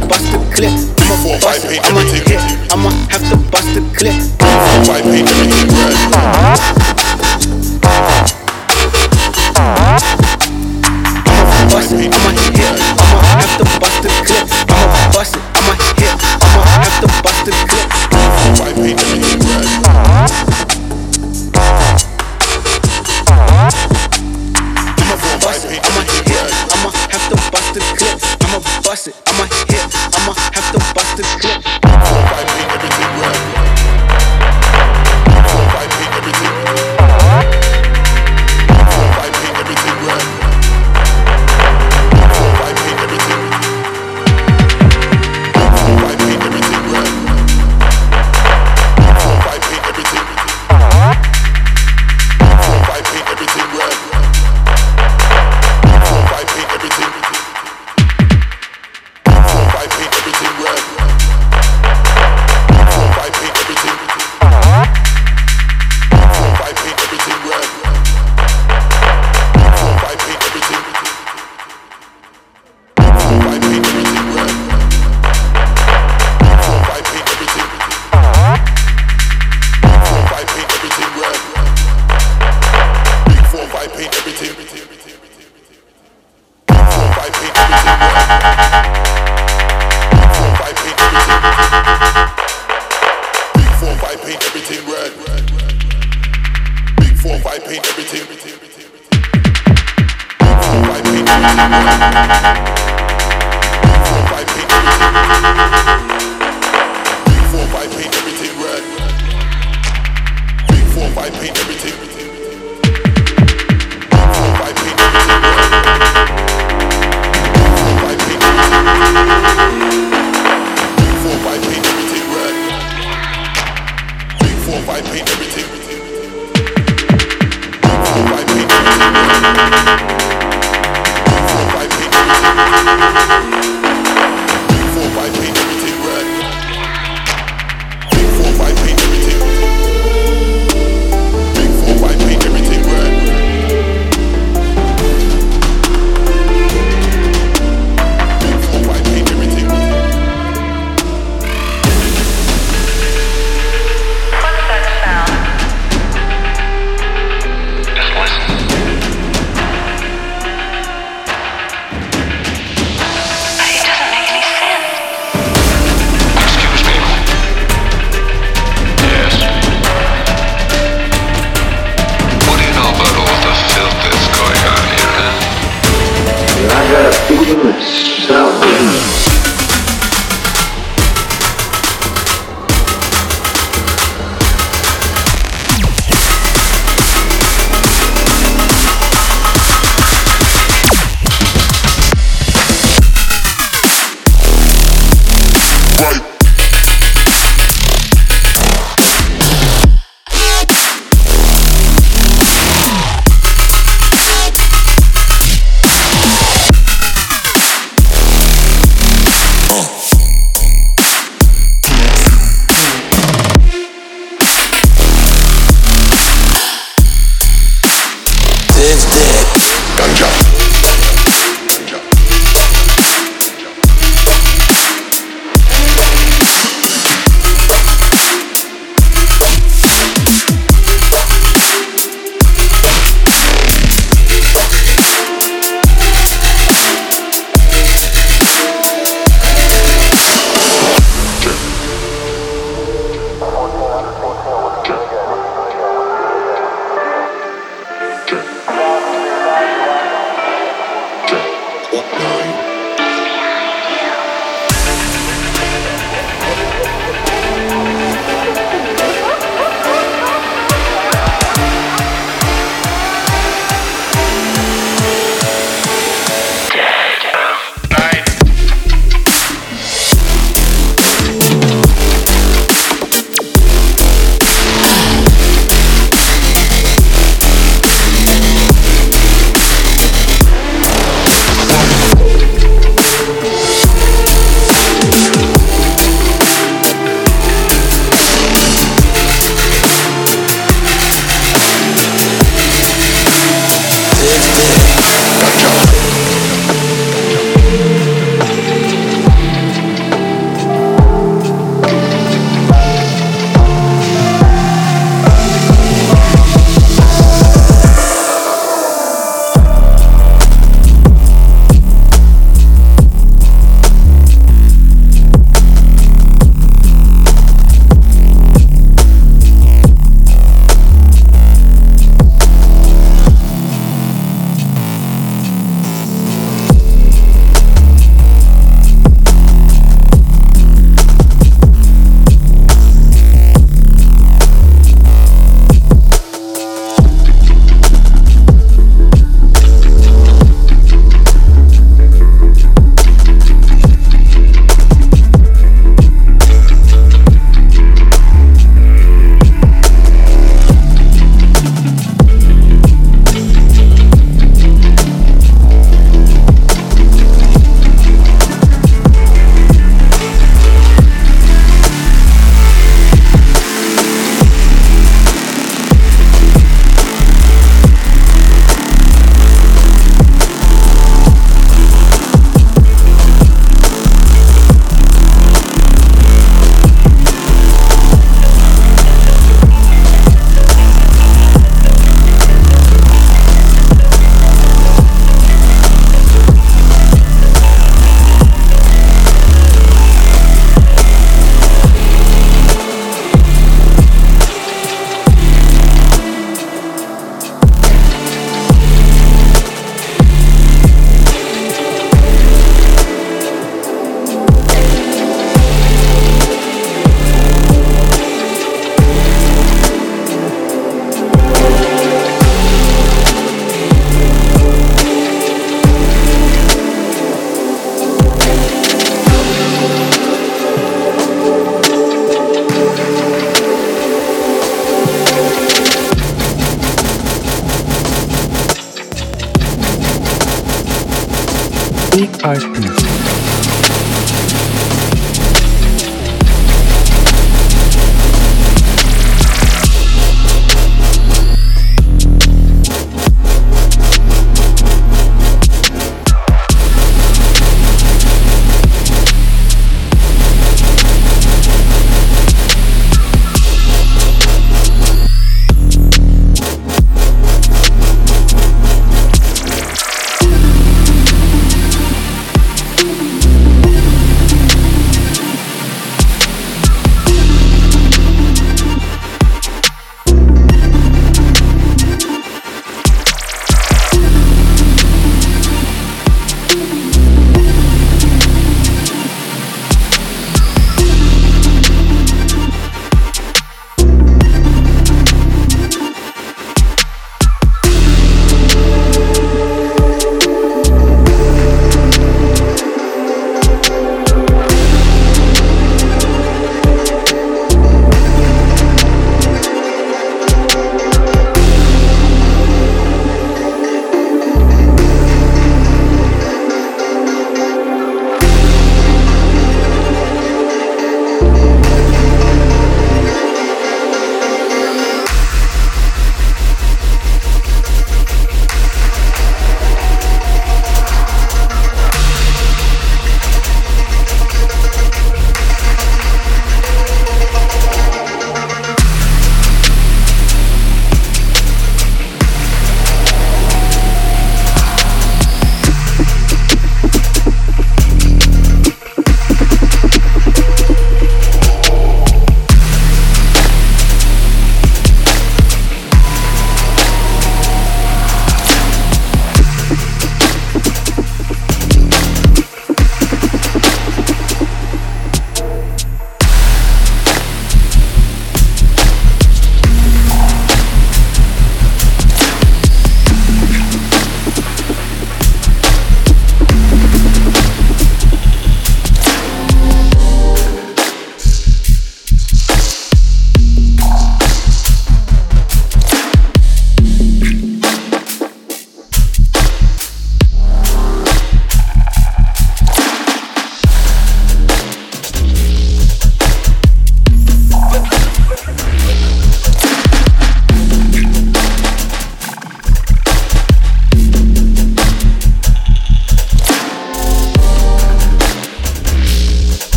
clip. 0.61 0.73
I'ma 1.01 1.39
bust 1.39 1.65
it. 1.65 1.79
I'ma 1.85 2.01
hit. 2.01 2.71
I'ma 2.71 2.89
have 3.09 3.25
to 3.29 3.37
bust 3.49 3.73
the 3.73 3.81
clip. 3.97 4.15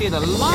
Leave 0.00 0.12
that 0.12 0.22
shit 0.22 0.49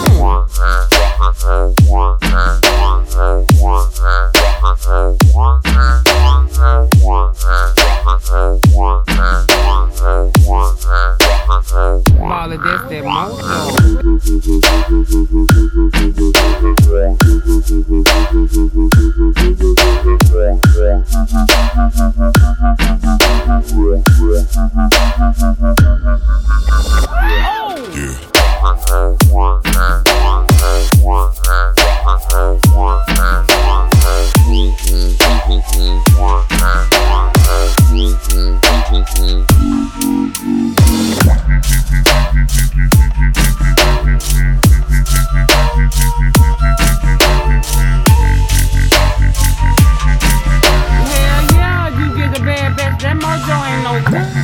ain't 53.43 53.83
no 53.83 54.34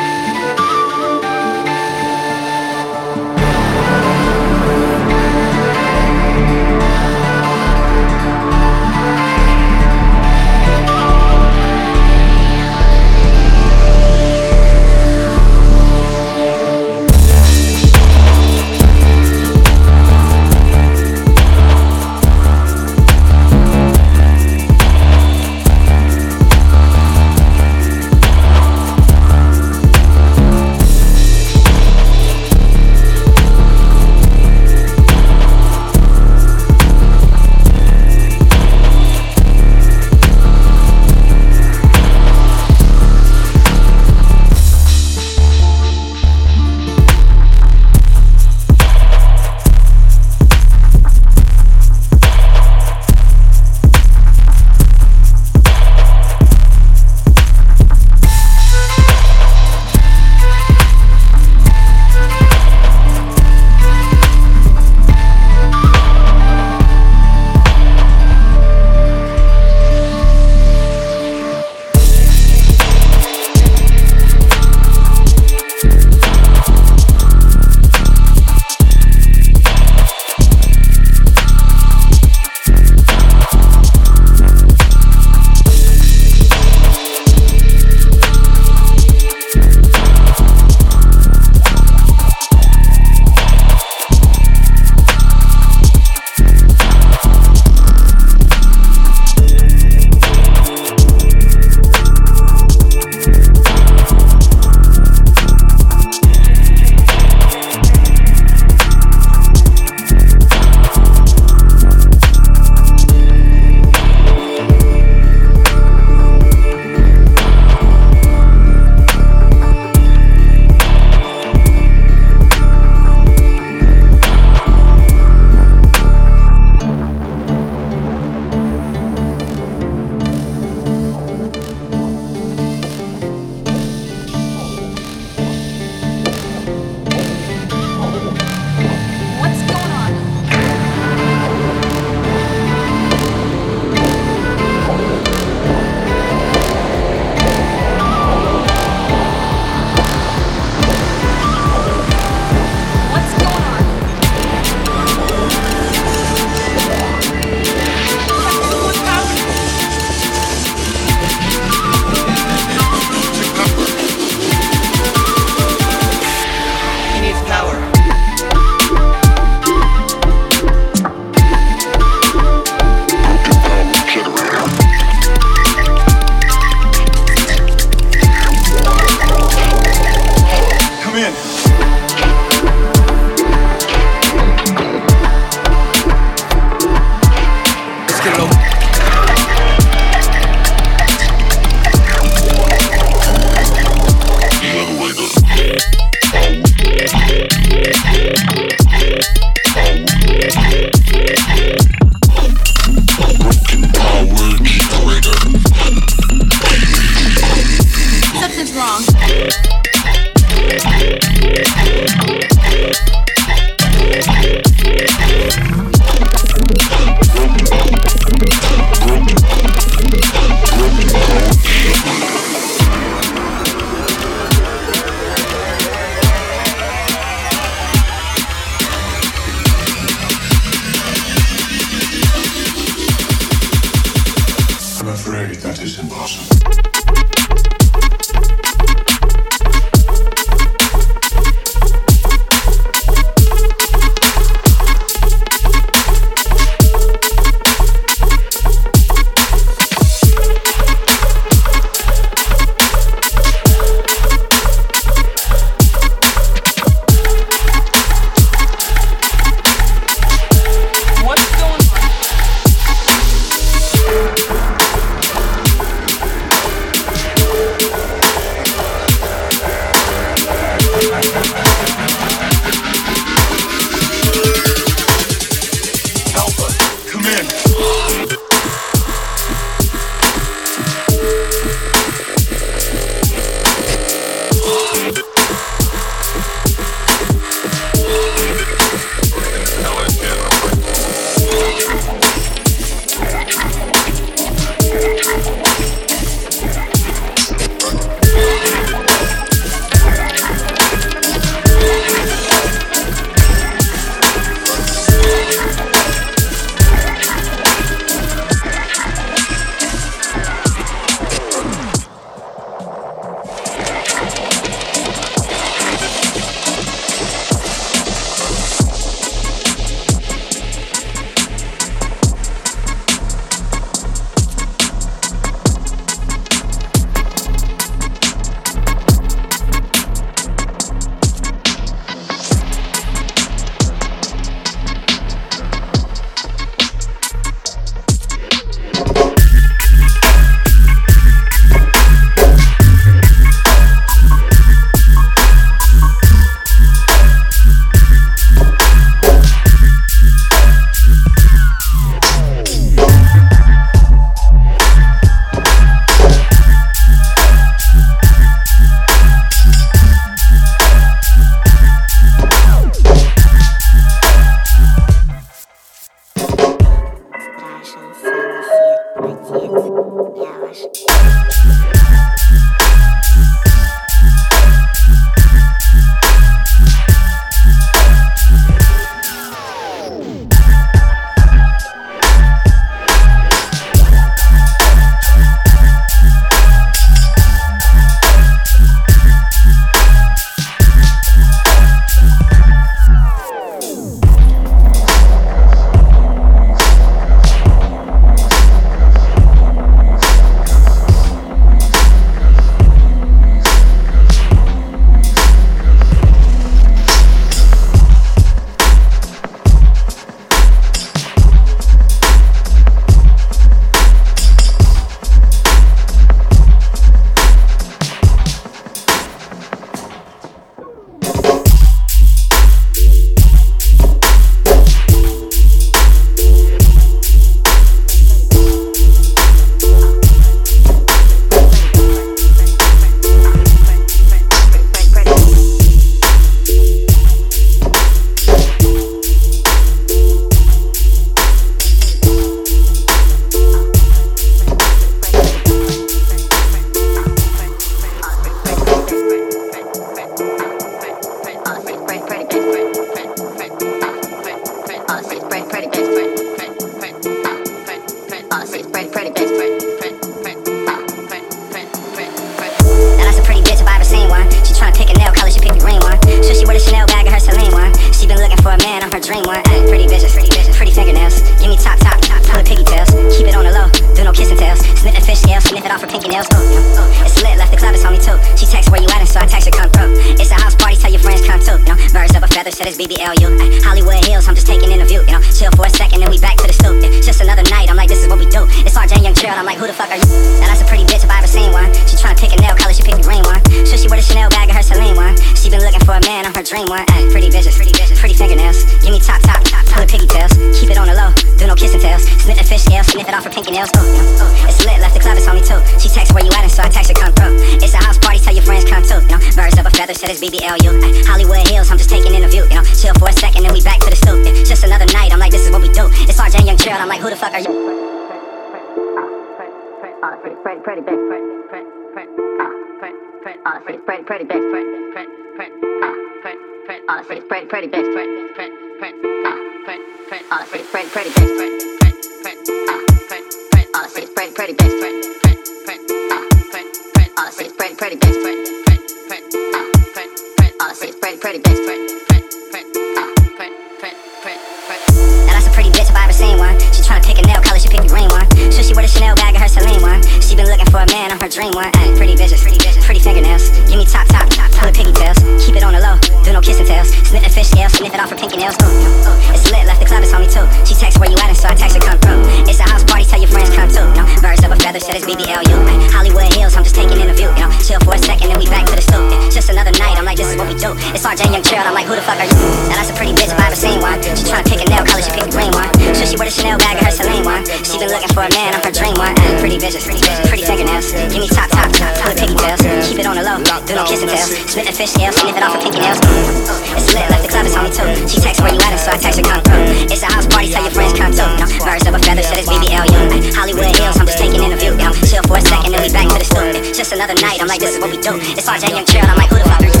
Now 545.46 545.52
that's 545.54 545.66
a 545.66 545.70
pretty 545.70 545.90
bitch 545.90 546.10
if 546.10 546.16
I 546.16 546.24
ever 546.24 546.32
seen 546.32 546.58
one. 546.58 546.78
She 546.92 547.02
tryna 547.02 547.24
pick 547.24 547.38
a 547.38 547.42
nail 547.42 547.62
color, 547.62 547.78
she 547.78 547.88
picked 547.88 548.02
the 548.02 548.08
green 548.08 548.28
one. 548.28 548.49
She 548.90 548.98
wear 548.98 549.06
the 549.06 549.12
Chanel 549.14 549.38
bag 549.38 549.54
or 549.54 549.62
her 549.62 549.70
Celine 549.70 550.02
one? 550.02 550.18
She 550.42 550.58
been 550.58 550.66
looking 550.66 550.90
for 550.90 550.98
a 550.98 551.06
man 551.14 551.30
on 551.30 551.38
her 551.38 551.46
dream 551.46 551.70
one. 551.78 551.94
Ay, 551.94 552.10
pretty 552.18 552.34
bitches, 552.34 552.58
pretty 552.58 552.74
bitches, 552.82 553.06
pretty 553.06 553.22
fingernails. 553.22 553.70
Give 553.86 553.94
me 553.94 554.02
top, 554.02 554.26
top, 554.26 554.50
top, 554.50 554.66
full 554.74 554.90
of 554.90 554.94
piggy 554.98 555.14
tails. 555.14 555.38
Keep 555.62 555.78
it 555.78 555.86
on 555.86 555.94
the 555.94 556.02
low, 556.02 556.18
do 556.42 556.50
no 556.50 556.58
kissing 556.58 556.90
tails. 556.90 557.14
Sniff 557.22 557.46
the 557.46 557.54
fish 557.54 557.70
scale, 557.70 557.86
sniff 557.86 558.10
it 558.10 558.18
off 558.18 558.34
her 558.34 558.34
pinky 558.34 558.58
nails. 558.58 558.74
Ooh, 558.82 558.90
ooh. 558.90 559.54
It's 559.54 559.70
lit, 559.70 559.86
left 559.86 560.02
the 560.02 560.10
club, 560.10 560.26
it's 560.26 560.34
on 560.34 560.42
me 560.42 560.50
too. 560.50 560.66
She 560.82 560.98
text 560.98 561.22
where 561.22 561.30
you 561.30 561.38
at, 561.38 561.54
and 561.54 561.54
so 561.54 561.70
I 561.70 561.78
text 561.78 561.94
her 561.94 562.02
come 562.02 562.18
through. 562.18 562.42
It's 562.66 562.82
a 562.82 562.86
house 562.90 563.06
party, 563.06 563.22
tell 563.22 563.38
your 563.38 563.46
friends 563.46 563.70
come 563.70 563.86
too. 563.86 564.02
No 564.18 564.26
birds 564.42 564.66
of 564.66 564.74
a 564.74 564.78
feather, 564.82 564.98
said 564.98 565.14
it's 565.14 565.26
BBLU. 565.30 565.76
Ay, 565.86 566.10
Hollywood 566.10 566.50
Hills, 566.50 566.74
I'm 566.74 566.82
just 566.82 566.98
taking 566.98 567.22
in 567.22 567.30
a 567.30 567.36
view. 567.38 567.46
You 567.54 567.70
know, 567.70 567.70
chill 567.78 568.02
for 568.02 568.18
a 568.18 568.20
second, 568.20 568.50
then 568.50 568.58
we 568.58 568.66
back 568.66 568.90
to 568.90 568.98
the 568.98 569.04
stoop. 569.06 569.22
Just 569.54 569.70
another 569.70 569.94
night, 570.02 570.18
I'm 570.18 570.26
like, 570.26 570.36
this 570.36 570.50
is 570.50 570.58
what 570.58 570.66
we 570.66 570.74
do. 570.74 570.98
It's 571.14 571.22
RJ 571.22 571.54
Young 571.54 571.62
Trail, 571.62 571.86
I'm 571.86 571.94
like, 571.94 572.10
who 572.10 572.18
the 572.18 572.26
fuck 572.26 572.42
are 572.42 572.50
you? 572.50 572.58
Now 572.90 572.98
that's 572.98 573.14
a 573.14 573.16
pretty 573.16 573.38
bitch 573.38 573.54
if 573.54 573.58
I 573.60 573.70
ever 573.70 573.78
seen 573.78 574.02
one. 574.02 574.18
She 574.18 574.50
tryna 574.50 574.66
pick 574.66 574.82
a 574.82 574.90
nail 574.90 575.06
color, 575.06 575.22
she 575.22 575.30
picked 575.30 575.54
the 575.54 575.54
green 575.54 575.70
one. 575.70 575.86
Should 576.18 576.26
she 576.26 576.34
wear 576.34 576.50
the 576.50 576.54
Chanel 576.54 576.82
bag 576.82 576.98
or 576.98 577.06
her 577.06 577.14
Celine 577.14 577.46
one? 577.46 577.62
She 577.86 577.94
been 577.94 578.10
looking 578.10 578.32
for 578.34 578.42
a 578.42 578.49
man 578.54 578.74
on 578.74 578.82
her 578.82 578.92
dream 578.92 579.14
one. 579.16 579.34
Ay, 579.38 579.58
pretty 579.58 579.78
bitches, 579.78 580.04
pretty 580.04 580.20
bitches, 580.22 580.46
pretty 580.48 580.64
fingernails. 580.64 581.12
Give 581.30 581.42
me 581.42 581.48
top, 581.48 581.70
top, 581.70 581.90
top, 581.94 582.12
full 582.18 582.32
of 582.32 582.38
piggy 582.38 582.56
tails. 582.56 582.80
Keep 583.06 583.22
it 583.22 583.26
on 583.26 583.36
the 583.36 583.44
low, 583.44 583.58
do 583.86 583.92
no 583.94 584.04
kissing 584.06 584.30
tails. 584.30 584.50
Spit 584.70 584.86
the 584.86 584.94
fish 584.94 585.12
scale, 585.14 585.32
sniff 585.32 585.56
it 585.56 585.62
off 585.62 585.74
her 585.76 585.82
pinky 585.82 586.00
nails. 586.00 586.18
Uh, 586.24 586.96
it's 586.98 587.10
lit, 587.14 587.26
left 587.30 587.42
the 587.44 587.50
club, 587.50 587.66
it's 587.66 587.76
on 587.76 587.84
me 587.86 587.90
too. 587.90 588.08
She 588.26 588.38
text 588.40 588.60
where 588.62 588.72
you 588.72 588.80
at, 588.80 588.96
so 588.98 589.12
I 589.12 589.18
text 589.18 589.38
her 589.38 589.46
come 589.46 589.62
through. 589.62 590.10
It's 590.10 590.22
a 590.22 590.30
house 590.30 590.46
party, 590.46 590.68
tell 590.70 590.82
your 590.82 590.94
friends 590.94 591.14
come 591.14 591.32
too. 591.32 591.48
No 591.60 591.66
birds 591.82 592.06
of 592.06 592.14
a 592.14 592.20
feather, 592.20 592.42
said 592.42 592.58
it's 592.58 592.70
BBLU. 592.70 593.20
Ay, 593.30 593.40
Hollywood 593.54 593.90
Hills, 593.96 594.16
I'm 594.18 594.26
just 594.26 594.38
taking 594.38 594.62
in 594.62 594.72
a 594.72 594.78
view. 594.78 594.94
You 594.96 595.10
chill 595.26 595.44
for 595.46 595.58
a 595.58 595.64
second, 595.64 595.92
then 595.92 596.02
we 596.02 596.10
back 596.10 596.26
to 596.30 596.38
the 596.38 596.46
stoop. 596.46 596.74
Just 596.94 597.12
another 597.12 597.36
night, 597.38 597.60
I'm 597.60 597.68
like, 597.68 597.80
this 597.80 597.94
is 597.94 598.00
what 598.00 598.10
we 598.10 598.18
do. 598.18 598.38
It's 598.56 598.68
RJ 598.68 598.94
Young 598.94 599.06
Trail, 599.06 599.26
I'm 599.26 599.38
like, 599.38 599.50
who 599.50 599.58
the 599.60 599.68
fuck 599.68 599.82
are 599.82 599.90
you? 599.90 600.00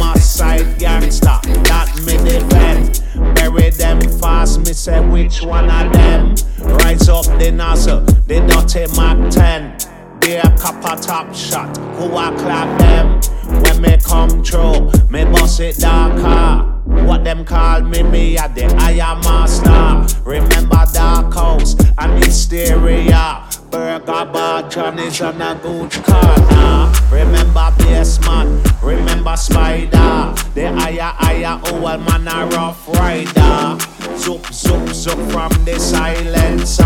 My 0.00 0.14
side 0.18 0.66
gangsta, 0.80 1.40
that 1.68 1.88
me 2.02 2.16
defend. 2.18 3.03
Bury 3.34 3.70
them 3.70 4.00
fast, 4.18 4.60
me 4.60 4.72
say 4.72 5.00
which 5.00 5.42
one 5.42 5.70
of 5.70 5.92
them. 5.92 6.34
Rise 6.78 7.08
up 7.08 7.26
the 7.38 7.52
nozzle, 7.52 8.00
the 8.00 8.40
dirty 8.46 8.86
Mac 8.96 9.30
10. 9.30 10.20
Be 10.20 10.34
a 10.34 10.56
copper 10.56 11.00
top 11.00 11.34
shot, 11.34 11.76
who 11.96 12.16
I 12.16 12.34
clap 12.36 12.78
them. 12.78 13.20
When 13.62 13.82
me 13.82 13.96
come 14.02 14.42
through, 14.42 14.90
me 15.10 15.24
bust 15.24 15.60
it 15.60 15.76
darker. 15.78 16.70
What 17.04 17.24
them 17.24 17.44
call 17.44 17.82
me, 17.82 18.02
me 18.02 18.36
a 18.36 18.48
the 18.48 18.66
Iron 18.78 19.20
Master. 19.20 20.22
Remember 20.24 20.84
Dark 20.92 21.34
House 21.34 21.76
and 21.98 22.24
Hysteria. 22.24 23.43
Burger 23.74 24.24
bar, 24.32 24.70
Johnny's 24.70 25.20
on 25.20 25.42
a 25.42 25.58
good 25.60 25.90
corner. 26.04 26.92
Remember 27.10 27.72
Bassman, 27.82 28.62
remember 28.80 29.36
Spider. 29.36 30.32
The 30.54 30.72
higher, 30.78 31.12
higher, 31.16 31.60
old 31.72 32.00
man 32.06 32.28
a 32.28 32.46
rough 32.54 32.86
rider. 32.86 33.76
Zoop, 34.16 34.46
zoop, 34.52 34.88
zoop 34.90 35.18
from 35.32 35.50
the 35.64 35.76
silencer. 35.80 36.84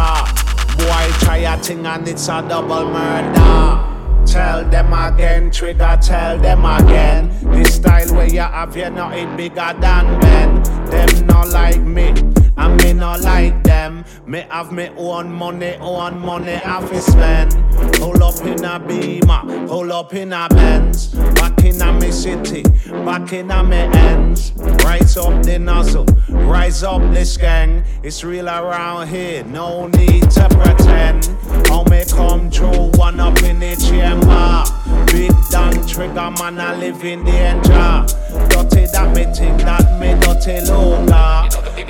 Boy, 0.79 1.13
try 1.21 1.45
a 1.45 1.59
thing 1.59 1.85
and 1.85 2.09
it's 2.09 2.27
a 2.29 2.41
double 2.49 2.87
murder. 2.87 4.25
Tell 4.25 4.65
them 4.65 4.91
again, 4.95 5.51
trigger, 5.51 5.99
tell 6.01 6.39
them 6.39 6.65
again. 6.65 7.29
This 7.53 7.75
style 7.75 8.15
where 8.15 8.31
you 8.31 8.41
have, 8.41 8.75
you 8.75 8.89
know 8.89 9.11
it 9.11 9.37
bigger 9.37 9.75
than 9.79 10.19
men. 10.21 10.63
Them 10.87 11.27
not 11.27 11.49
like 11.49 11.83
me, 11.83 12.15
and 12.59 12.83
me 12.83 12.93
not 12.93 13.21
like 13.21 13.63
them. 13.63 14.05
Me 14.27 14.45
have 14.51 14.73
me 14.73 14.91
own 14.97 15.33
money, 15.33 15.77
own 15.81 16.19
money 16.19 16.61
I 16.65 16.87
fi 16.87 16.99
spend. 16.99 17.55
Hold 17.97 18.23
up 18.23 18.41
in 18.45 18.65
a 18.65 18.79
beamer, 18.79 19.67
hold 19.67 19.91
up 19.91 20.13
in 20.15 20.33
a 20.33 20.49
Benz. 20.51 21.09
Back 21.35 21.65
in 21.65 21.81
a 21.81 21.93
me 21.93 22.11
city, 22.11 22.63
back 23.05 23.33
in 23.33 23.51
a 23.51 23.63
me 23.63 23.77
ends. 23.77 24.53
Rise 24.85 25.17
up 25.17 25.43
the 25.43 25.59
nozzle, 25.59 26.07
rise 26.29 26.83
up 26.83 27.01
this 27.15 27.37
gang. 27.37 27.85
It's 28.03 28.25
real 28.25 28.49
around 28.49 29.09
here, 29.09 29.45
no 29.45 29.87
need 29.87 30.31
to 30.33 30.49
pretend. 30.49 31.25
How 31.69 31.85
me 31.85 32.05
come 32.11 32.51
true, 32.51 32.91
one 32.97 33.21
up 33.21 33.43
in 33.43 33.61
the 33.61 33.77
chamber. 33.77 34.65
Big 35.13 35.33
down 35.51 35.87
trigger 35.87 36.31
man, 36.39 36.59
I 36.59 36.77
live 36.77 37.05
in 37.05 37.25
danger. 37.25 38.07
Dirty 38.51 38.87
that 38.93 39.13
me 39.15 39.25
think 39.33 39.59
that 39.63 39.99
me 40.01 40.15
dirty 40.21 40.61
longer. 40.71 41.49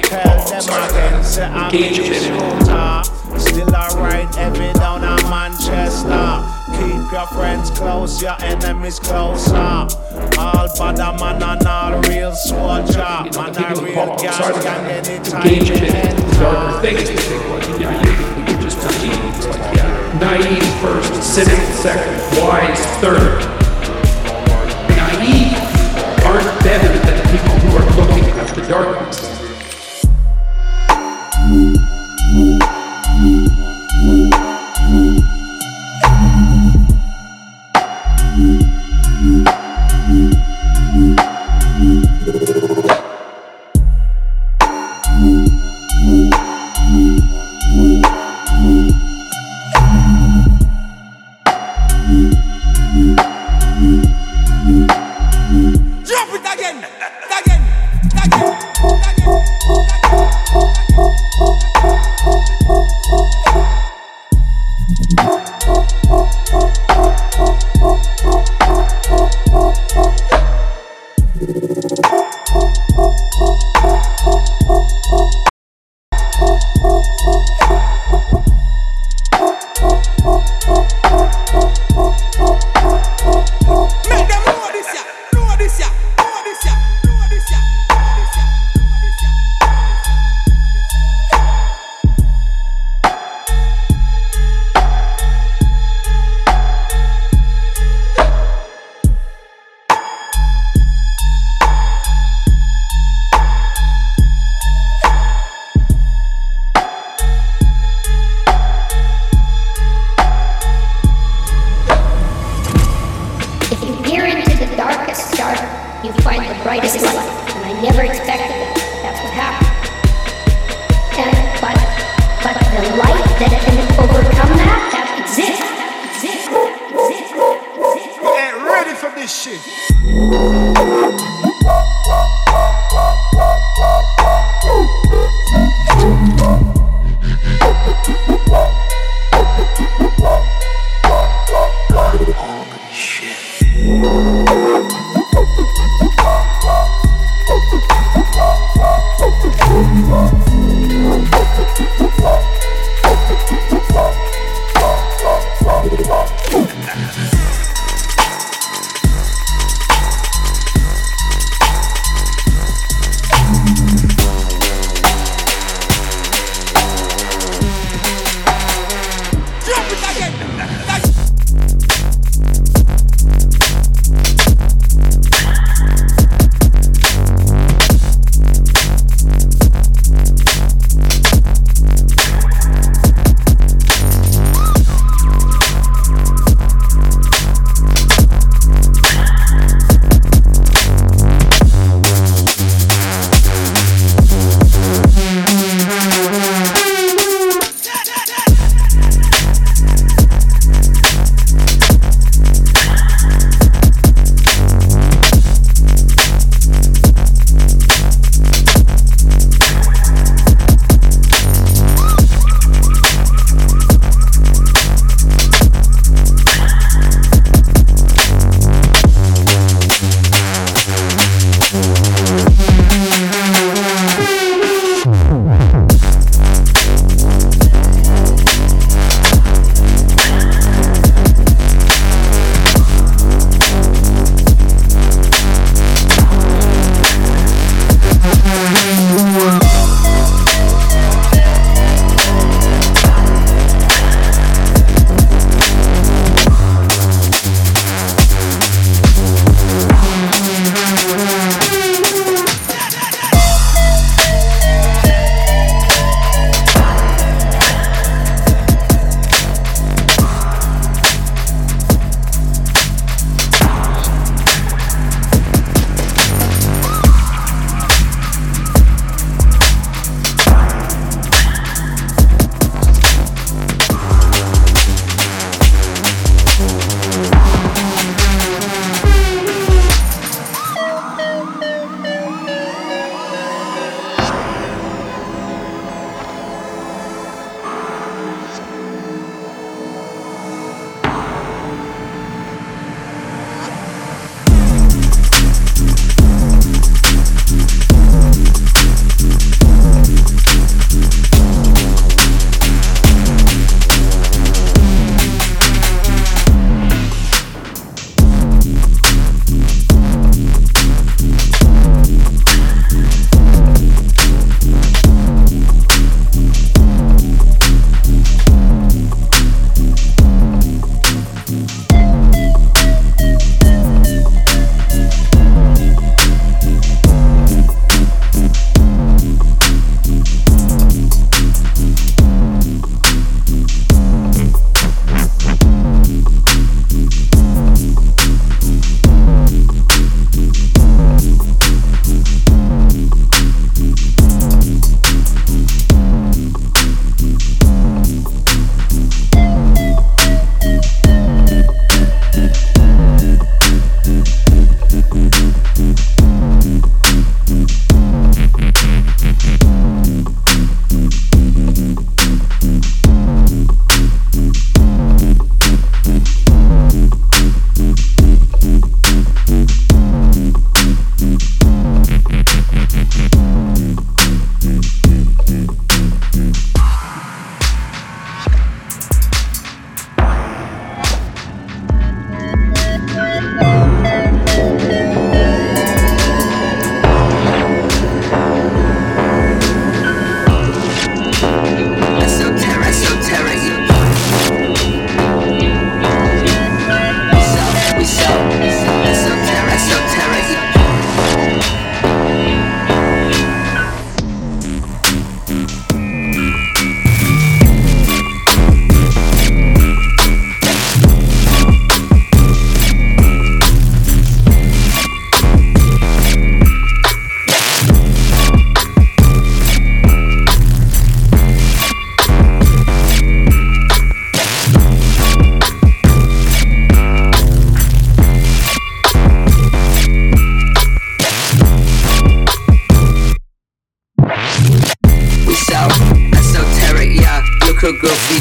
Tell 0.08 0.44
them 0.48 0.57
again, 0.66 1.24
say 1.24 1.44
I'm 1.44 1.74
a 1.74 1.94
shooter. 1.94 3.39
Still 3.39 3.74
alright, 3.74 4.36
every 4.39 4.72
down 4.74 5.05
in 5.05 5.30
Manchester. 5.30 6.43
Keep 6.74 7.12
your 7.12 7.26
friends 7.28 7.70
close, 7.70 8.20
your 8.20 8.36
enemies 8.40 8.98
closer. 8.98 9.55
All 9.55 10.68
but 10.76 10.97
bad 10.97 11.20
man 11.20 11.43
and 11.43 11.66
all 11.66 12.01
real 12.02 12.32
soldier. 12.35 12.98
Man 13.36 13.55
a 13.56 13.80
real 13.80 14.16
gang, 14.16 14.62
gang 14.62 14.86
anytime 14.90 15.47
it. 15.47 15.80
enter. 15.94 16.80
Things 16.80 17.09
to 17.09 17.16
think 17.16 17.44
like, 17.51 17.80
yeah, 17.80 18.02
you, 18.02 18.52
you 18.52 18.62
just 18.62 18.78
naive. 18.78 19.47
Like, 19.47 19.76
yeah, 19.76 20.18
naive 20.20 20.80
first, 20.80 21.22
cynical 21.22 21.72
second, 21.74 22.18
wise 22.43 22.85
third. 22.98 23.39
Naive 24.97 25.55
aren't 26.26 26.64
better 26.64 26.89
than 26.89 27.16
the 27.16 27.28
people 27.30 27.55
who 27.60 27.76
are 27.76 27.86
looking 27.97 28.24
at 28.30 28.55
the 28.55 28.62
darkness. 28.68 29.38
Drop 31.48 32.67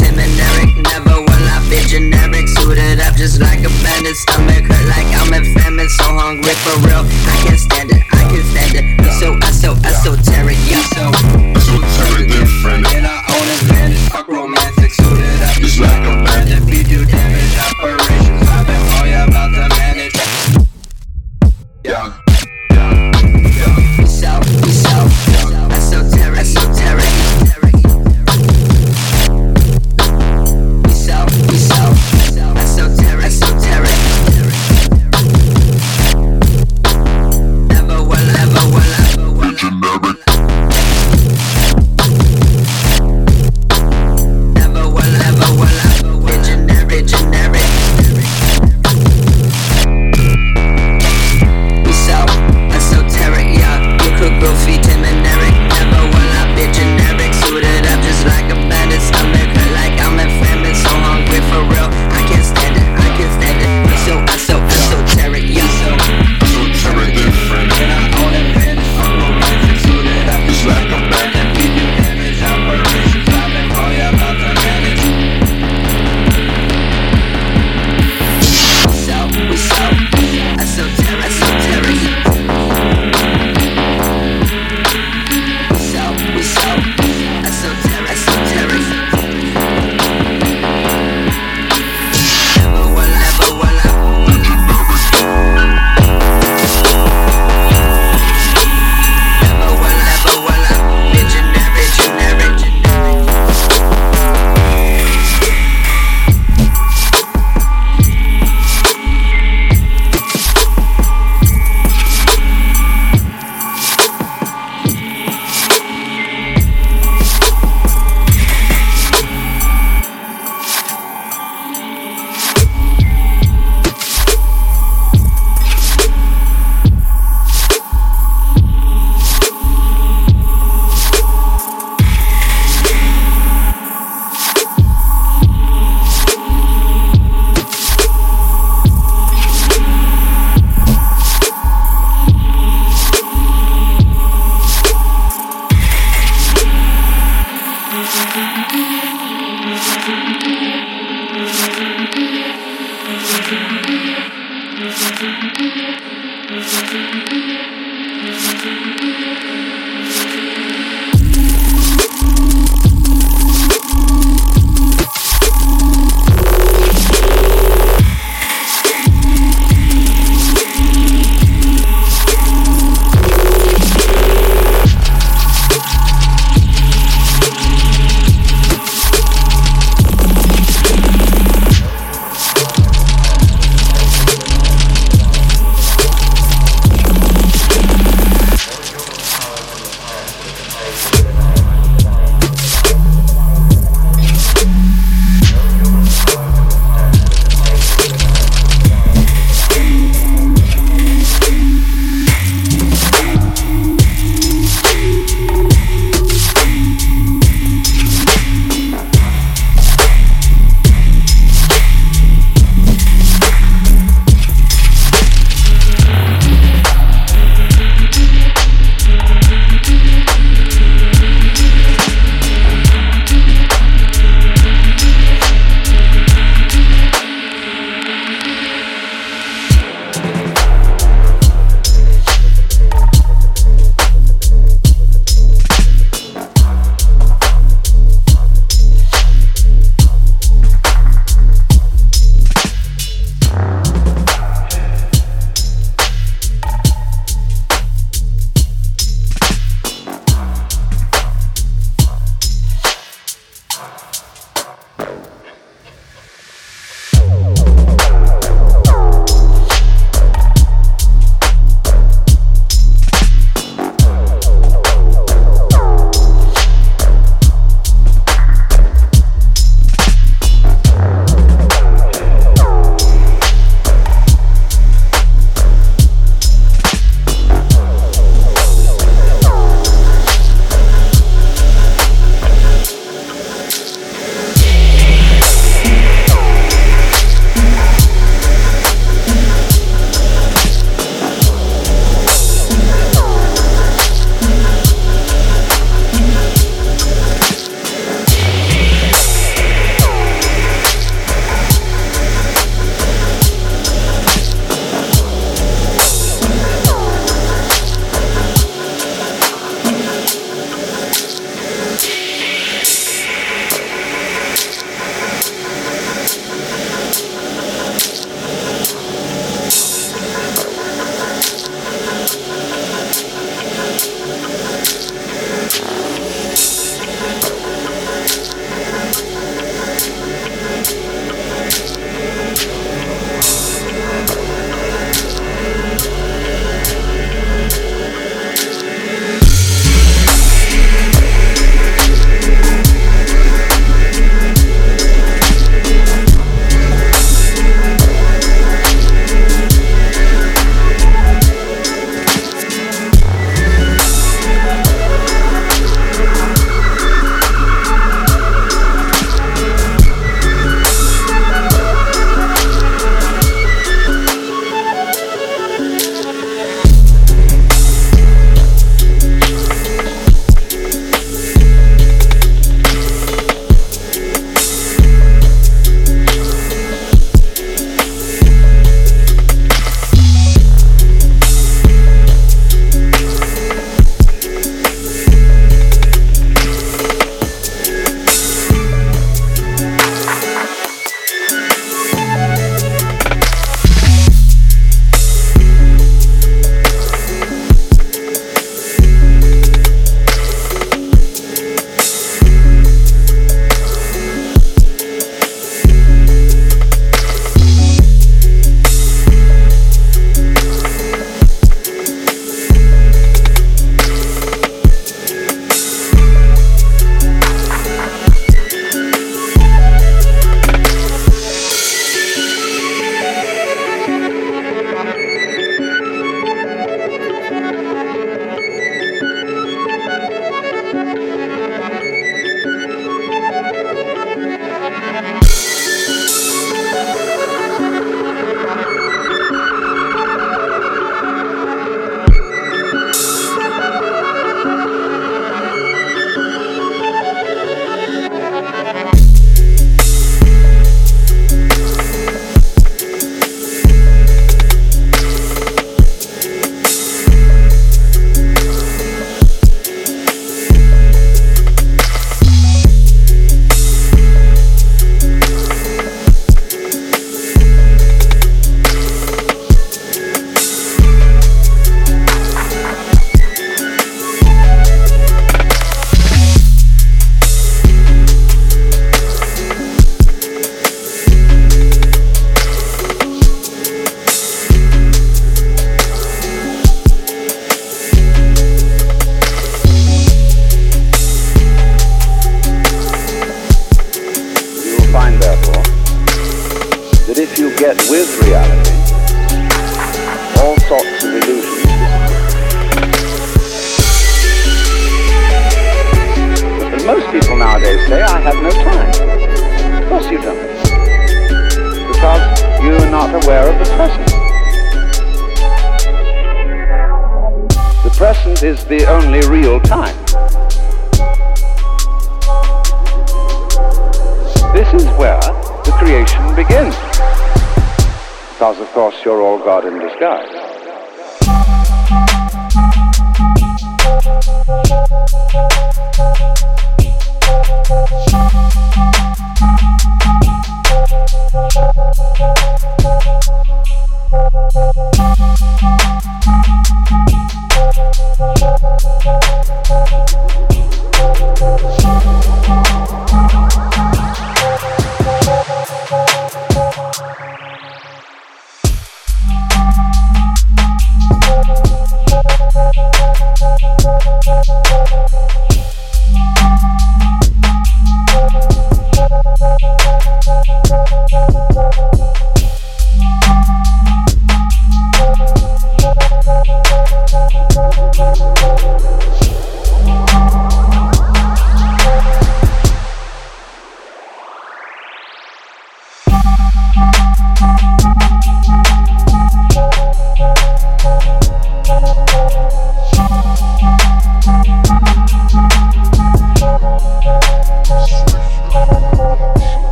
seminary. 0.00 0.66
Never 0.88 1.20
will 1.20 1.46
I 1.52 1.60
be 1.68 1.80
generic. 1.86 2.48
Suited 2.48 3.00
up 3.00 3.14
just 3.16 3.40
like 3.40 3.60
a 3.60 3.72
bandit. 3.84 4.16
Stomach 4.16 4.64
hurt 4.64 4.86
like 4.88 5.10
I'm 5.20 5.32
in 5.36 5.44
famine. 5.54 5.88
So 5.88 6.04
hungry 6.16 6.56
for 6.64 6.76
real. 6.88 7.04
I 7.04 7.36
can't 7.44 7.60
stand 7.60 7.90
it. 7.92 8.02
I 8.12 8.22
can't 8.32 8.46
stand 8.48 8.74
it. 8.74 8.84
It's 9.04 9.20
so, 9.20 9.36
so 9.52 9.70
esoteric. 9.84 10.58
Yeah, 10.66 10.82
so. 10.96 11.59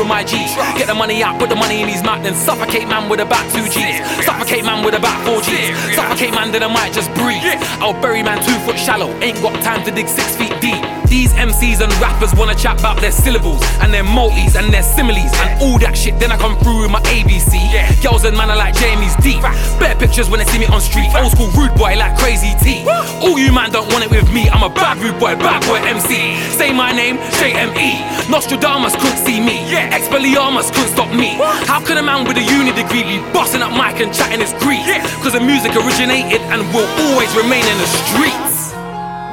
With 0.00 0.08
my 0.08 0.24
G's. 0.24 0.56
Get 0.80 0.86
the 0.86 0.94
money 0.94 1.22
out, 1.22 1.38
put 1.38 1.50
the 1.50 1.56
money 1.56 1.82
in 1.82 1.88
his 1.88 2.02
mouth, 2.02 2.22
then 2.22 2.34
suffocate 2.34 2.88
man 2.88 3.08
with 3.08 3.20
about 3.20 3.44
two 3.52 3.68
G's. 3.68 4.00
Suffocate 4.24 4.64
man 4.64 4.84
with 4.84 4.94
about 4.94 5.20
four 5.26 5.40
G's. 5.42 5.76
Suffocate 5.94 6.32
man, 6.32 6.50
then 6.50 6.62
I 6.62 6.72
might 6.72 6.92
just 6.92 7.12
breathe. 7.14 7.44
I'll 7.84 7.98
bury 8.00 8.22
man 8.22 8.42
two 8.42 8.56
foot 8.64 8.78
shallow, 8.78 9.12
ain't 9.20 9.40
got 9.42 9.52
time 9.62 9.84
to 9.84 9.90
dig 9.90 10.08
six 10.08 10.34
feet 10.36 10.52
deep. 10.60 10.80
These 11.10 11.32
MCs 11.34 11.82
and 11.82 11.92
rappers 12.00 12.32
wanna 12.34 12.54
chat 12.54 12.78
about 12.78 13.00
their 13.00 13.12
syllables 13.12 13.60
and 13.82 13.92
their 13.92 14.04
multis 14.04 14.54
and 14.54 14.72
their 14.72 14.82
similes 14.82 15.32
and 15.42 15.60
all 15.60 15.78
that 15.80 15.98
shit. 15.98 16.18
Then 16.18 16.32
I 16.32 16.38
come 16.38 16.56
through 16.58 16.82
with 16.82 16.90
my 16.90 17.02
ABC. 17.10 17.58
Girls 18.00 18.24
and 18.24 18.36
man 18.36 18.48
are 18.48 18.56
like 18.56 18.74
Jamie's 18.74 19.16
deep. 19.16 19.42
Better 19.82 19.98
pictures 19.98 20.30
when 20.30 20.38
they 20.38 20.46
see 20.46 20.60
me 20.60 20.66
on 20.66 20.80
street. 20.80 21.10
Old 21.18 21.32
school 21.32 21.50
rude 21.58 21.74
boy 21.74 21.96
like 21.98 22.16
crazy 22.16 22.54
T. 22.62 22.86
All 23.20 23.38
you 23.38 23.52
man 23.52 23.70
don't 23.72 23.90
want 23.92 24.04
it 24.04 24.10
with 24.10 24.32
me. 24.32 24.48
I'm 24.48 24.62
a 24.62 24.70
bad 24.70 24.98
rude 24.98 25.18
boy, 25.18 25.34
bad 25.34 25.66
boy 25.66 25.82
MC. 25.82 26.38
Say 26.56 26.72
my 26.72 26.92
name, 26.92 27.18
JME. 27.42 28.19
Nostradamus 28.30 28.94
couldn't 28.94 29.18
see 29.18 29.40
me. 29.42 29.66
Yeah. 29.66 29.90
Expelliarmus 29.90 30.70
couldn't 30.70 30.94
stop 30.94 31.10
me. 31.10 31.34
How 31.66 31.82
could 31.82 31.98
a 31.98 32.02
man 32.02 32.24
with 32.24 32.38
a 32.38 32.46
uni 32.46 32.70
degree 32.70 33.02
be 33.02 33.18
bossing 33.34 33.60
up 33.60 33.74
mic 33.74 33.98
and 34.00 34.14
chatting 34.14 34.38
his 34.38 34.54
grief? 34.62 34.86
Cause 35.18 35.34
the 35.34 35.40
music 35.40 35.74
originated 35.74 36.40
and 36.54 36.62
will 36.72 36.86
always 37.10 37.34
remain 37.34 37.66
in 37.66 37.76
the 37.82 37.90
streets. 38.06 38.70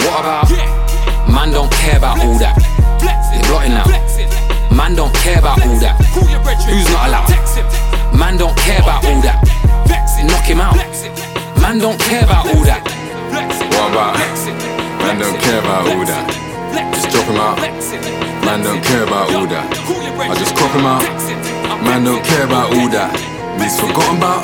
What 0.02 0.26
about? 0.26 0.50
Man 1.30 1.54
don't 1.54 1.72
care 1.72 1.98
about 1.98 2.18
all 2.26 2.38
that. 2.42 2.58
It's 3.06 3.48
blotting 3.48 3.78
now. 3.78 3.86
Man 4.74 4.96
don't 4.96 5.14
care 5.22 5.38
about 5.38 5.62
all 5.62 5.78
that. 5.78 5.96
Who's 6.66 6.90
not 6.90 7.08
allowed? 7.08 7.30
Man 8.18 8.38
don't 8.38 8.58
care 8.58 8.82
about 8.82 9.06
all 9.06 9.22
that. 9.22 9.38
Knock 10.26 10.46
him 10.50 10.60
out. 10.60 10.76
Man 11.62 11.78
don't 11.78 12.00
care 12.02 12.24
about 12.24 12.48
all 12.48 12.64
that. 12.66 12.82
What 13.78 13.92
about? 13.94 14.18
Man 15.06 15.20
don't 15.20 15.40
care 15.40 15.60
about 15.60 15.88
all 15.88 16.06
that. 16.06 16.47
Just 16.94 17.10
drop 17.10 17.28
him 17.28 17.38
out. 17.38 17.58
Man 18.46 18.64
don't 18.64 18.84
care 18.84 19.04
about 19.04 19.32
all 19.34 19.48
that. 19.48 19.68
I 19.68 20.36
just 20.36 20.56
crop 20.56 20.72
him 20.72 20.86
out. 20.86 21.04
Man 21.84 22.04
don't 22.04 22.24
care 22.24 22.46
about 22.46 22.74
all 22.76 22.90
that. 22.90 23.12
He's 23.62 23.80
forgotten 23.80 24.18
about. 24.18 24.44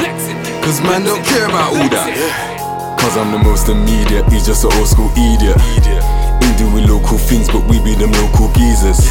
Cause 0.63 0.81
man 0.81 1.03
don't 1.03 1.23
care 1.25 1.45
about 1.45 1.75
all 1.75 1.89
that. 1.91 2.07
Cause 2.99 3.17
I'm 3.17 3.31
the 3.31 3.39
most 3.39 3.67
immediate, 3.69 4.27
he's 4.31 4.45
just 4.45 4.63
an 4.63 4.71
old 4.79 4.87
school 4.87 5.11
idiot. 5.15 5.59
We 6.39 6.47
doing 6.55 6.87
local 6.87 7.17
things, 7.17 7.47
but 7.47 7.63
we 7.67 7.79
be 7.83 7.95
them 7.95 8.11
local 8.19 8.47
geezers. 8.55 9.03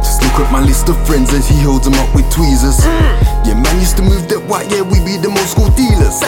Just 0.00 0.22
look 0.22 0.40
at 0.44 0.52
my 0.52 0.60
list 0.60 0.88
of 0.88 0.96
friends 1.06 1.32
as 1.32 1.48
he 1.48 1.60
holds 1.60 1.84
them 1.84 1.94
up 1.94 2.14
with 2.14 2.30
tweezers. 2.30 2.84
Yeah, 3.44 3.56
man 3.56 3.76
used 3.80 3.96
to 3.96 4.02
move 4.02 4.28
that 4.28 4.40
white, 4.44 4.70
yeah, 4.70 4.82
we 4.82 5.00
be 5.04 5.16
them 5.16 5.36
old 5.36 5.48
school 5.48 5.70
dealers. 5.72 6.20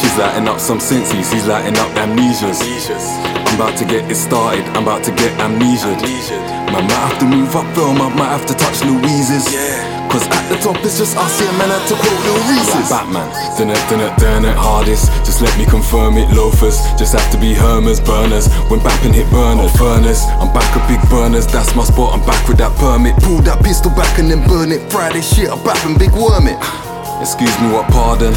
She's 0.00 0.16
lighting 0.16 0.48
up 0.48 0.60
some 0.60 0.80
senses, 0.80 1.32
he's 1.32 1.46
lighting 1.46 1.76
up 1.76 1.90
amnesias. 1.96 3.35
I'm 3.56 3.64
about 3.64 3.78
to 3.78 3.88
get 3.88 4.04
it 4.04 4.20
started, 4.20 4.68
I'm 4.76 4.84
about 4.84 5.00
to 5.08 5.12
get 5.16 5.32
amnesia. 5.40 5.96
Man, 5.96 6.84
might 6.84 6.92
have 7.08 7.16
to 7.20 7.24
move 7.24 7.56
up 7.56 7.64
film, 7.72 7.96
I 8.04 8.12
might 8.12 8.28
have 8.28 8.44
to 8.44 8.52
touch 8.52 8.84
Louise's. 8.84 9.48
Yeah. 9.48 9.80
Cause 10.12 10.28
at 10.28 10.44
the 10.52 10.60
top 10.60 10.76
it's 10.84 11.00
just 11.00 11.16
us 11.16 11.40
here, 11.40 11.48
man, 11.56 11.72
I 11.72 11.80
had 11.80 11.88
to 11.88 11.96
quote 11.96 12.20
Lil 12.20 12.36
Reese's. 12.52 12.92
Like 12.92 13.08
Batman, 13.08 13.24
dun 13.56 13.72
it, 13.72 13.80
dun 13.88 14.04
it, 14.04 14.12
dun 14.20 14.44
it, 14.44 14.52
hardest. 14.60 15.08
Just 15.24 15.40
let 15.40 15.56
me 15.56 15.64
confirm 15.64 16.20
it, 16.20 16.28
loafers. 16.36 16.76
Just 17.00 17.16
have 17.16 17.24
to 17.32 17.40
be 17.40 17.56
Hermès, 17.56 18.04
burners. 18.04 18.44
When 18.68 18.84
bapping 18.84 19.16
hit 19.16 19.24
burner, 19.32 19.72
furnace. 19.72 20.28
I'm 20.36 20.52
back 20.52 20.68
at 20.76 20.84
big 20.84 21.00
burners, 21.08 21.48
that's 21.48 21.72
my 21.72 21.84
spot, 21.88 22.12
I'm 22.12 22.20
back 22.28 22.44
with 22.52 22.60
that 22.60 22.76
permit. 22.76 23.16
Pull 23.24 23.40
that 23.48 23.64
pistol 23.64 23.88
back 23.96 24.20
and 24.20 24.28
then 24.28 24.44
burn 24.44 24.68
it. 24.68 24.84
Friday 24.92 25.24
shit, 25.24 25.48
I'm 25.48 25.64
bapping 25.64 25.96
big 25.96 26.12
worm 26.12 26.44
it. 26.44 26.60
Excuse 27.24 27.56
me, 27.64 27.72
what 27.72 27.88
pardon? 27.88 28.36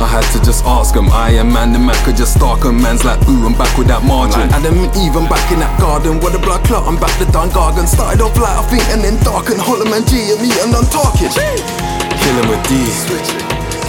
I 0.00 0.08
had 0.08 0.24
to 0.32 0.40
just 0.40 0.64
ask 0.64 0.96
him. 0.96 1.12
I 1.12 1.36
am 1.36 1.52
man, 1.52 1.76
the 1.76 1.78
man 1.78 1.94
could 2.08 2.16
just 2.16 2.40
stalk 2.40 2.64
him. 2.64 2.80
Man's 2.80 3.04
like, 3.04 3.20
ooh, 3.28 3.44
I'm 3.44 3.52
back 3.52 3.68
with 3.76 3.86
that 3.92 4.00
margin. 4.00 4.48
Adam 4.48 4.80
and 4.80 4.88
Eve, 4.96 5.12
I'm 5.12 5.28
back 5.28 5.44
in 5.52 5.60
that 5.60 5.76
garden. 5.76 6.16
With 6.24 6.32
the 6.32 6.40
blood 6.40 6.64
clot, 6.64 6.88
I'm 6.88 6.96
back 6.96 7.12
to 7.20 7.28
Don 7.28 7.52
Gargan. 7.52 7.84
Started 7.84 8.24
off 8.24 8.32
light, 8.40 8.56
I 8.56 8.64
think, 8.72 8.80
and 8.96 9.04
then 9.04 9.20
darken. 9.20 9.60
Hollow 9.60 9.84
man 9.84 10.00
G 10.08 10.32
and 10.32 10.40
me, 10.40 10.48
and 10.64 10.72
I'm 10.72 10.88
talking. 10.88 11.28
Killing 11.28 12.48
with 12.48 12.64
D, 12.64 12.80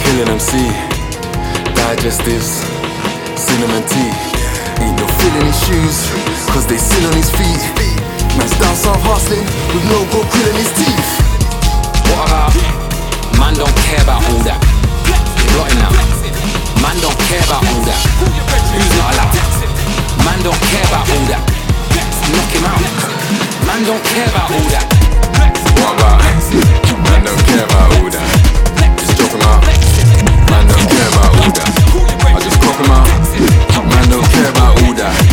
killing 0.04 0.28
MC. 0.28 0.68
Digestives, 1.72 2.60
cinnamon 3.32 3.80
tea. 3.88 4.12
Ain't 4.84 5.00
no 5.00 5.08
feeling 5.16 5.48
his 5.48 5.58
shoes, 5.64 5.96
cause 6.52 6.68
they 6.68 6.76
sit 6.76 7.08
on 7.08 7.16
his 7.16 7.32
feet. 7.32 7.62
Man's 8.36 8.52
down 8.60 8.76
south 8.76 9.00
hustling, 9.08 9.48
with 9.72 9.84
no 9.88 10.04
gold 10.12 10.28
krill 10.28 10.44
in 10.44 10.60
his 10.60 10.72
teeth. 10.76 11.10
What 12.12 12.28
about? 12.28 12.52
Man 13.40 13.56
don't 13.56 13.76
care 13.88 14.04
about 14.04 14.20
all 14.28 14.44
that. 14.44 14.60
Blotting 15.56 15.80
now. 15.80 16.01
Man 16.82 16.98
don't 17.00 17.18
care 17.30 17.40
about 17.46 17.62
all 17.64 17.82
that. 17.86 18.02
Who's 18.74 18.92
not 18.98 19.14
allowed? 19.14 19.34
Man 20.26 20.38
don't 20.42 20.60
care 20.68 20.86
about 20.90 21.06
all 21.08 21.24
that. 21.30 21.42
Knock 22.34 22.52
him 22.52 22.66
out. 22.66 22.82
Man 23.66 23.82
don't 23.86 24.02
care 24.04 24.28
about 24.28 24.50
all 24.50 24.68
that. 24.74 24.86
What 25.78 25.94
about? 25.96 26.18
Man 27.06 27.24
don't 27.24 27.42
care 27.46 27.64
about 27.64 27.88
all 27.96 28.10
that. 28.10 28.26
Just 28.98 29.16
drop 29.16 29.32
him 29.32 29.42
out. 29.46 29.62
Man 30.50 30.64
don't 30.68 30.86
care 30.90 31.08
about 31.08 31.30
all 31.40 31.52
that. 31.56 31.70
I 32.34 32.40
just 32.42 32.58
crop 32.60 32.76
him 32.76 32.90
out. 32.90 33.08
Man 33.88 34.04
don't 34.10 34.28
care 34.34 34.50
about 34.50 34.82
all 34.82 34.94
that. 34.94 35.31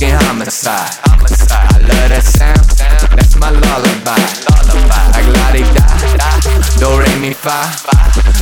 Smoking 0.00 0.16
homicide. 0.26 0.96
I 1.04 1.78
love 1.80 2.08
that 2.08 2.24
sound, 2.24 2.64
that's 3.16 3.36
my 3.36 3.50
lullaby. 3.50 4.16
Like 5.12 5.28
la 5.28 5.52
di 5.52 5.62
da, 5.76 5.86
do 6.80 6.98
re 6.98 7.18
mi 7.18 7.34
fa, 7.34 7.68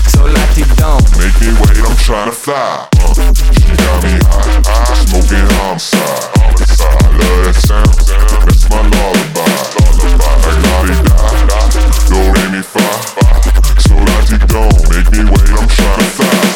so 0.09 0.24
latino. 0.24 0.98
Make 1.18 1.35
me 1.43 1.51
wait, 1.59 1.82
I'm 1.82 1.97
trying 1.97 2.30
to 2.30 2.36
fly. 2.36 2.86
Uh, 3.01 3.14
she 3.59 3.74
got 3.74 4.02
me 4.05 4.14
high, 4.30 4.62
high, 4.66 4.94
smoking 5.02 5.47
homicide. 5.59 6.30
I 6.30 7.10
love 7.18 7.44
that 7.44 7.59
sound, 7.59 7.94
that's 8.47 8.68
my 8.70 8.82
lullaby. 8.94 9.51
Like 10.47 10.62
la 10.62 10.76
di 10.86 10.94
da, 11.06 11.18
do 12.06 12.18
re 12.35 12.44
mi 12.55 12.62
fa, 12.62 12.86
so 13.82 13.94
latino. 13.98 14.70
Make 14.94 15.10
me 15.10 15.24
wait, 15.26 15.51
I'm 15.59 15.66
trying 15.66 15.98
to 15.98 16.10
fly. 16.14 16.48